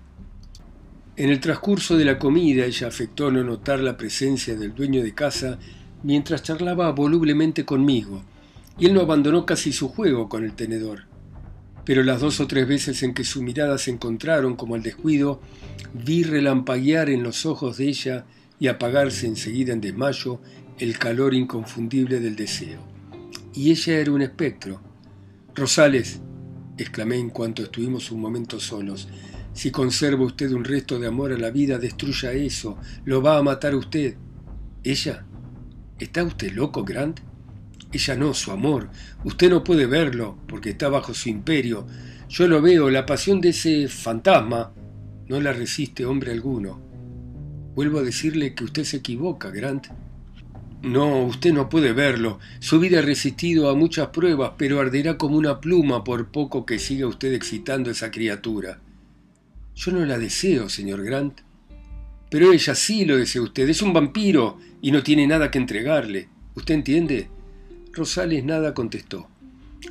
En 1.21 1.29
el 1.29 1.39
transcurso 1.39 1.99
de 1.99 2.07
la 2.07 2.19
comida 2.19 2.65
ella 2.65 2.87
afectó 2.87 3.31
no 3.31 3.45
notar 3.45 3.79
la 3.81 3.99
presencia 3.99 4.57
del 4.57 4.75
dueño 4.75 5.03
de 5.03 5.13
casa 5.13 5.59
mientras 6.03 6.43
charlaba 6.43 6.91
volublemente 6.93 7.67
conmigo, 7.67 8.23
y 8.79 8.87
él 8.87 8.95
no 8.95 9.03
abandonó 9.03 9.45
casi 9.45 9.71
su 9.71 9.91
juego 9.91 10.31
con 10.31 10.45
el 10.45 10.55
tenedor. 10.55 11.03
Pero 11.85 12.03
las 12.05 12.23
dos 12.23 12.41
o 12.41 12.47
tres 12.47 12.67
veces 12.67 13.03
en 13.03 13.13
que 13.13 13.25
sus 13.25 13.43
miradas 13.43 13.83
se 13.83 13.91
encontraron 13.91 14.57
como 14.57 14.77
al 14.77 14.83
descuido, 14.83 15.43
vi 15.93 16.23
relampaguear 16.23 17.11
en 17.11 17.23
los 17.23 17.45
ojos 17.45 17.77
de 17.77 17.89
ella 17.89 18.25
y 18.59 18.69
apagarse 18.69 19.27
enseguida 19.27 19.75
en 19.75 19.83
desmayo 19.83 20.41
el 20.79 20.97
calor 20.97 21.35
inconfundible 21.35 22.19
del 22.21 22.35
deseo. 22.35 22.81
Y 23.53 23.71
ella 23.73 23.99
era 23.99 24.13
un 24.13 24.23
espectro. 24.23 24.81
Rosales, 25.55 26.23
exclamé 26.79 27.19
en 27.19 27.29
cuanto 27.29 27.63
estuvimos 27.63 28.11
un 28.11 28.23
momento 28.23 28.59
solos, 28.59 29.07
si 29.61 29.71
conserva 29.71 30.25
usted 30.25 30.53
un 30.53 30.65
resto 30.65 30.99
de 30.99 31.07
amor 31.07 31.33
a 31.33 31.37
la 31.37 31.51
vida, 31.51 31.77
destruya 31.77 32.33
eso. 32.33 32.79
Lo 33.05 33.21
va 33.21 33.37
a 33.37 33.43
matar 33.43 33.75
usted. 33.75 34.17
¿Ella? 34.83 35.27
¿Está 35.99 36.25
usted 36.25 36.53
loco, 36.53 36.83
Grant? 36.83 37.21
Ella 37.93 38.17
no, 38.17 38.33
su 38.33 38.53
amor. 38.53 38.89
Usted 39.23 39.51
no 39.51 39.63
puede 39.63 39.85
verlo, 39.85 40.39
porque 40.49 40.71
está 40.71 40.89
bajo 40.89 41.13
su 41.13 41.29
imperio. 41.29 41.87
Yo 42.31 42.49
lo 42.49 42.63
veo, 42.63 42.89
la 42.89 43.05
pasión 43.05 43.43
de 43.43 43.51
ese 43.51 43.89
fantasma 43.89 44.73
no 45.29 45.39
la 45.43 45.53
resiste 45.53 46.07
hombre 46.07 46.33
alguno. 46.33 46.81
Vuelvo 47.75 47.99
a 47.99 48.03
decirle 48.03 48.55
que 48.55 48.65
usted 48.65 48.85
se 48.85 48.97
equivoca, 48.97 49.51
Grant. 49.51 49.89
No, 50.81 51.27
usted 51.27 51.53
no 51.53 51.69
puede 51.69 51.93
verlo. 51.93 52.39
Su 52.61 52.81
vida 52.81 53.01
ha 53.01 53.03
resistido 53.03 53.69
a 53.69 53.75
muchas 53.75 54.09
pruebas, 54.09 54.53
pero 54.57 54.81
arderá 54.81 55.19
como 55.19 55.37
una 55.37 55.61
pluma 55.61 56.03
por 56.03 56.29
poco 56.33 56.65
que 56.65 56.79
siga 56.79 57.07
usted 57.07 57.35
excitando 57.35 57.91
a 57.91 57.93
esa 57.93 58.11
criatura. 58.11 58.81
Yo 59.81 59.93
no 59.93 60.05
la 60.05 60.19
deseo, 60.19 60.69
señor 60.69 61.03
Grant. 61.03 61.41
Pero 62.29 62.53
ella 62.53 62.75
sí 62.75 63.07
lo 63.07 63.17
desea 63.17 63.41
usted. 63.41 63.67
Es 63.67 63.81
un 63.81 63.95
vampiro 63.95 64.59
y 64.83 64.91
no 64.91 65.03
tiene 65.03 65.27
nada 65.27 65.51
que 65.51 65.57
entregarle. 65.57 66.29
¿Usted 66.55 66.75
entiende? 66.75 67.31
Rosales 67.91 68.45
nada 68.45 68.75
contestó. 68.75 69.31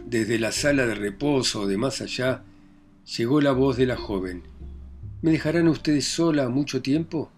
Desde 0.06 0.38
la 0.38 0.52
sala 0.52 0.86
de 0.86 0.94
reposo 0.94 1.66
de 1.66 1.78
más 1.78 2.02
allá 2.02 2.44
llegó 3.18 3.42
la 3.42 3.52
voz 3.52 3.78
de 3.78 3.88
la 3.88 3.98
joven. 3.98 4.44
¿Me 5.24 5.32
dejarán 5.32 5.68
ustedes 5.68 6.06
sola 6.06 6.50
mucho 6.50 6.84
tiempo? 6.84 7.32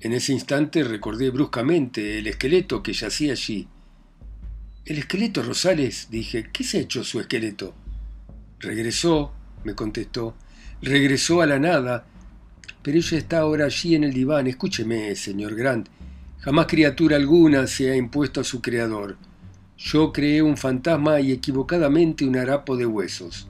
En 0.00 0.12
ese 0.12 0.34
instante 0.34 0.84
recordé 0.84 1.30
bruscamente 1.30 2.18
el 2.18 2.26
esqueleto 2.26 2.82
que 2.82 2.92
yacía 2.92 3.32
allí. 3.32 3.68
El 4.84 4.98
esqueleto, 4.98 5.42
Rosales, 5.42 6.08
dije. 6.10 6.50
¿Qué 6.52 6.62
se 6.62 6.76
ha 6.76 6.80
hecho 6.82 7.04
su 7.04 7.20
esqueleto? 7.20 7.74
Regresó, 8.58 9.32
me 9.64 9.74
contestó, 9.74 10.36
regresó 10.82 11.42
a 11.42 11.46
la 11.46 11.58
nada, 11.58 12.06
pero 12.82 12.98
ella 12.98 13.18
está 13.18 13.40
ahora 13.40 13.66
allí 13.66 13.94
en 13.94 14.04
el 14.04 14.12
diván. 14.12 14.46
Escúcheme, 14.46 15.14
señor 15.14 15.54
Grant, 15.54 15.88
jamás 16.40 16.66
criatura 16.66 17.16
alguna 17.16 17.66
se 17.66 17.90
ha 17.90 17.96
impuesto 17.96 18.40
a 18.40 18.44
su 18.44 18.60
creador. 18.60 19.16
Yo 19.76 20.12
creé 20.12 20.42
un 20.42 20.56
fantasma 20.56 21.20
y 21.20 21.32
equivocadamente 21.32 22.24
un 22.24 22.36
harapo 22.36 22.76
de 22.76 22.86
huesos. 22.86 23.48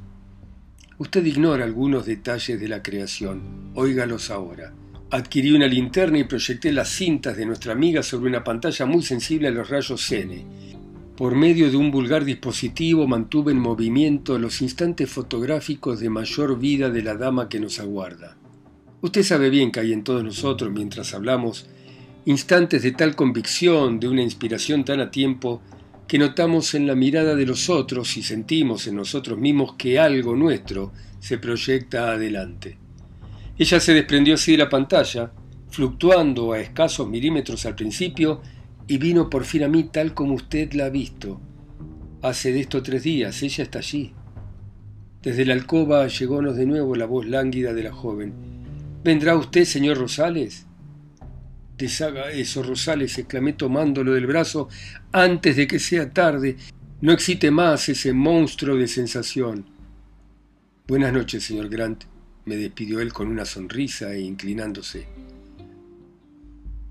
Usted 0.98 1.24
ignora 1.24 1.64
algunos 1.64 2.06
detalles 2.06 2.60
de 2.60 2.68
la 2.68 2.82
creación. 2.82 3.72
Óigalos 3.74 4.30
ahora. 4.30 4.72
Adquirí 5.10 5.52
una 5.52 5.66
linterna 5.66 6.18
y 6.18 6.24
proyecté 6.24 6.72
las 6.72 6.90
cintas 6.90 7.36
de 7.36 7.46
nuestra 7.46 7.72
amiga 7.72 8.02
sobre 8.02 8.28
una 8.28 8.44
pantalla 8.44 8.86
muy 8.86 9.02
sensible 9.02 9.48
a 9.48 9.50
los 9.50 9.68
rayos 9.68 10.12
N 10.12 10.79
por 11.20 11.34
medio 11.34 11.70
de 11.70 11.76
un 11.76 11.90
vulgar 11.90 12.24
dispositivo 12.24 13.06
mantuve 13.06 13.52
en 13.52 13.58
movimiento 13.58 14.38
los 14.38 14.62
instantes 14.62 15.10
fotográficos 15.10 16.00
de 16.00 16.08
mayor 16.08 16.58
vida 16.58 16.88
de 16.88 17.02
la 17.02 17.14
dama 17.14 17.50
que 17.50 17.60
nos 17.60 17.78
aguarda. 17.78 18.38
Usted 19.02 19.22
sabe 19.22 19.50
bien 19.50 19.70
que 19.70 19.80
hay 19.80 19.92
en 19.92 20.02
todos 20.02 20.24
nosotros, 20.24 20.72
mientras 20.72 21.12
hablamos, 21.12 21.68
instantes 22.24 22.82
de 22.82 22.92
tal 22.92 23.16
convicción, 23.16 24.00
de 24.00 24.08
una 24.08 24.22
inspiración 24.22 24.82
tan 24.82 25.00
a 25.00 25.10
tiempo, 25.10 25.60
que 26.08 26.18
notamos 26.18 26.72
en 26.72 26.86
la 26.86 26.94
mirada 26.94 27.34
de 27.34 27.44
los 27.44 27.68
otros 27.68 28.16
y 28.16 28.22
sentimos 28.22 28.86
en 28.86 28.96
nosotros 28.96 29.38
mismos 29.38 29.74
que 29.74 29.98
algo 29.98 30.34
nuestro 30.34 30.90
se 31.18 31.36
proyecta 31.36 32.12
adelante. 32.12 32.78
Ella 33.58 33.78
se 33.78 33.92
desprendió 33.92 34.36
así 34.36 34.52
de 34.52 34.58
la 34.58 34.70
pantalla, 34.70 35.30
fluctuando 35.68 36.54
a 36.54 36.60
escasos 36.60 37.06
milímetros 37.06 37.66
al 37.66 37.74
principio, 37.74 38.40
y 38.90 38.98
vino 38.98 39.30
por 39.30 39.44
fin 39.44 39.62
a 39.62 39.68
mí 39.68 39.84
tal 39.84 40.14
como 40.14 40.34
usted 40.34 40.72
la 40.72 40.86
ha 40.86 40.90
visto. 40.90 41.40
Hace 42.22 42.52
de 42.52 42.58
esto 42.58 42.82
tres 42.82 43.04
días, 43.04 43.40
ella 43.40 43.62
está 43.62 43.78
allí. 43.78 44.12
Desde 45.22 45.44
la 45.44 45.54
alcoba 45.54 46.08
llegónos 46.08 46.56
de 46.56 46.66
nuevo 46.66 46.96
la 46.96 47.06
voz 47.06 47.24
lánguida 47.24 47.72
de 47.72 47.84
la 47.84 47.92
joven. 47.92 48.32
¿Vendrá 49.04 49.36
usted, 49.36 49.64
señor 49.64 49.96
Rosales? 49.96 50.66
Deshaga 51.78 52.32
eso, 52.32 52.64
Rosales, 52.64 53.16
exclamé 53.16 53.52
tomándolo 53.52 54.12
del 54.12 54.26
brazo 54.26 54.68
antes 55.12 55.54
de 55.54 55.68
que 55.68 55.78
sea 55.78 56.10
tarde. 56.10 56.56
No 57.00 57.12
excite 57.12 57.52
más 57.52 57.88
ese 57.88 58.12
monstruo 58.12 58.74
de 58.74 58.88
sensación. 58.88 59.66
Buenas 60.88 61.12
noches, 61.12 61.44
señor 61.44 61.68
Grant, 61.68 62.06
me 62.44 62.56
despidió 62.56 62.98
él 62.98 63.12
con 63.12 63.28
una 63.28 63.44
sonrisa 63.44 64.12
e 64.14 64.22
inclinándose. 64.22 65.06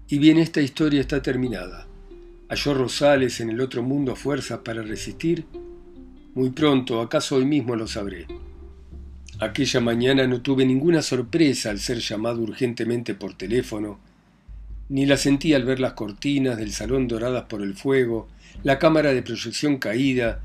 Y 0.08 0.18
bien, 0.18 0.38
esta 0.38 0.62
historia 0.62 1.02
está 1.02 1.22
terminada. 1.22 1.89
¿Halló 2.50 2.74
Rosales 2.74 3.42
en 3.42 3.52
el 3.52 3.62
otro 3.62 3.84
mundo 3.84 4.16
fuerzas 4.16 4.62
para 4.66 4.82
resistir? 4.82 5.46
Muy 6.34 6.50
pronto, 6.50 7.00
acaso 7.00 7.36
hoy 7.36 7.46
mismo 7.46 7.76
lo 7.76 7.88
sabré. 7.88 8.26
Aquella 9.40 9.80
mañana 9.82 10.26
no 10.26 10.42
tuve 10.42 10.66
ninguna 10.66 11.04
sorpresa 11.04 11.70
al 11.70 11.80
ser 11.80 12.00
llamado 12.00 12.42
urgentemente 12.42 13.14
por 13.14 13.36
teléfono, 13.36 14.00
ni 14.90 15.06
la 15.06 15.16
sentí 15.16 15.54
al 15.54 15.64
ver 15.64 15.80
las 15.80 15.94
cortinas 15.94 16.58
del 16.58 16.72
salón 16.72 17.08
doradas 17.08 17.44
por 17.44 17.62
el 17.62 17.76
fuego, 17.76 18.28
la 18.64 18.80
cámara 18.80 19.14
de 19.14 19.22
proyección 19.22 19.78
caída 19.78 20.42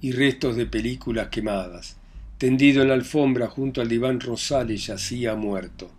y 0.00 0.12
restos 0.12 0.54
de 0.54 0.66
películas 0.66 1.26
quemadas. 1.26 1.96
Tendido 2.38 2.82
en 2.82 2.88
la 2.88 2.94
alfombra 2.94 3.48
junto 3.48 3.80
al 3.80 3.88
diván 3.88 4.20
Rosales 4.20 4.86
yacía 4.86 5.34
muerto. 5.34 5.90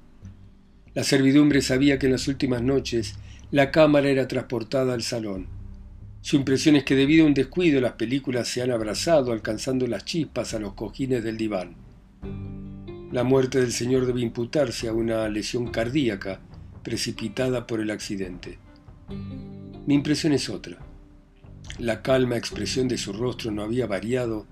La 0.93 1.03
servidumbre 1.03 1.61
sabía 1.61 1.99
que 1.99 2.05
en 2.05 2.13
las 2.13 2.29
últimas 2.29 2.61
noches 2.61 3.15
la 3.51 3.71
cámara 3.71 4.09
era 4.09 4.27
transportada 4.27 4.93
al 4.93 5.01
salón. 5.01 5.47
Su 6.21 6.35
impresión 6.35 6.75
es 6.75 6.83
que 6.83 6.95
debido 6.95 7.23
a 7.23 7.27
un 7.27 7.33
descuido 7.33 7.81
las 7.81 7.93
películas 7.93 8.47
se 8.47 8.61
han 8.61 8.69
abrazado 8.69 9.31
alcanzando 9.31 9.87
las 9.87 10.05
chispas 10.05 10.53
a 10.53 10.59
los 10.59 10.73
cojines 10.73 11.23
del 11.23 11.37
diván. 11.37 11.75
La 13.11 13.23
muerte 13.23 13.59
del 13.59 13.71
señor 13.71 14.05
debe 14.05 14.21
imputarse 14.21 14.87
a 14.87 14.93
una 14.93 15.27
lesión 15.29 15.71
cardíaca 15.71 16.41
precipitada 16.83 17.65
por 17.65 17.79
el 17.79 17.89
accidente. 17.89 18.59
Mi 19.87 19.95
impresión 19.95 20.33
es 20.33 20.47
otra. 20.49 20.77
La 21.79 22.03
calma 22.03 22.37
expresión 22.37 22.87
de 22.87 22.99
su 22.99 23.13
rostro 23.13 23.49
no 23.49 23.63
había 23.63 23.87
variado 23.87 24.45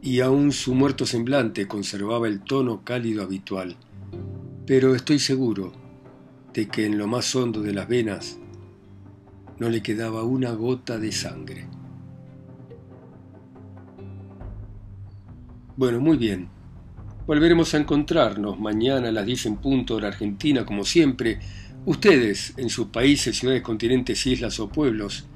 y 0.00 0.20
aún 0.20 0.52
su 0.52 0.74
muerto 0.74 1.04
semblante 1.04 1.68
conservaba 1.68 2.26
el 2.26 2.40
tono 2.40 2.84
cálido 2.84 3.22
habitual. 3.22 3.76
Pero 4.64 4.94
estoy 4.94 5.18
seguro 5.18 5.83
de 6.54 6.68
que 6.68 6.86
en 6.86 6.96
lo 6.96 7.06
más 7.06 7.34
hondo 7.34 7.60
de 7.60 7.74
las 7.74 7.88
venas 7.88 8.38
no 9.58 9.68
le 9.68 9.82
quedaba 9.82 10.22
una 10.22 10.52
gota 10.52 10.98
de 10.98 11.12
sangre. 11.12 11.66
Bueno, 15.76 16.00
muy 16.00 16.16
bien. 16.16 16.48
Volveremos 17.26 17.74
a 17.74 17.78
encontrarnos 17.78 18.60
mañana 18.60 19.08
a 19.08 19.12
las 19.12 19.26
10 19.26 19.46
en 19.46 19.56
punto 19.56 19.96
de 19.96 20.02
la 20.02 20.08
Argentina, 20.08 20.64
como 20.64 20.84
siempre. 20.84 21.40
Ustedes, 21.86 22.54
en 22.56 22.70
sus 22.70 22.88
países, 22.88 23.36
ciudades, 23.36 23.62
continentes, 23.62 24.24
islas 24.26 24.60
o 24.60 24.68
pueblos, 24.68 25.26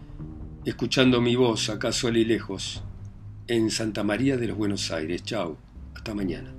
escuchando 0.64 1.20
mi 1.20 1.34
voz 1.34 1.68
acá 1.68 1.92
sola 1.92 2.18
y 2.18 2.24
lejos, 2.24 2.82
en 3.48 3.70
Santa 3.70 4.04
María 4.04 4.36
de 4.36 4.48
los 4.48 4.56
Buenos 4.56 4.90
Aires. 4.92 5.24
Chao. 5.24 5.56
Hasta 5.94 6.14
mañana. 6.14 6.57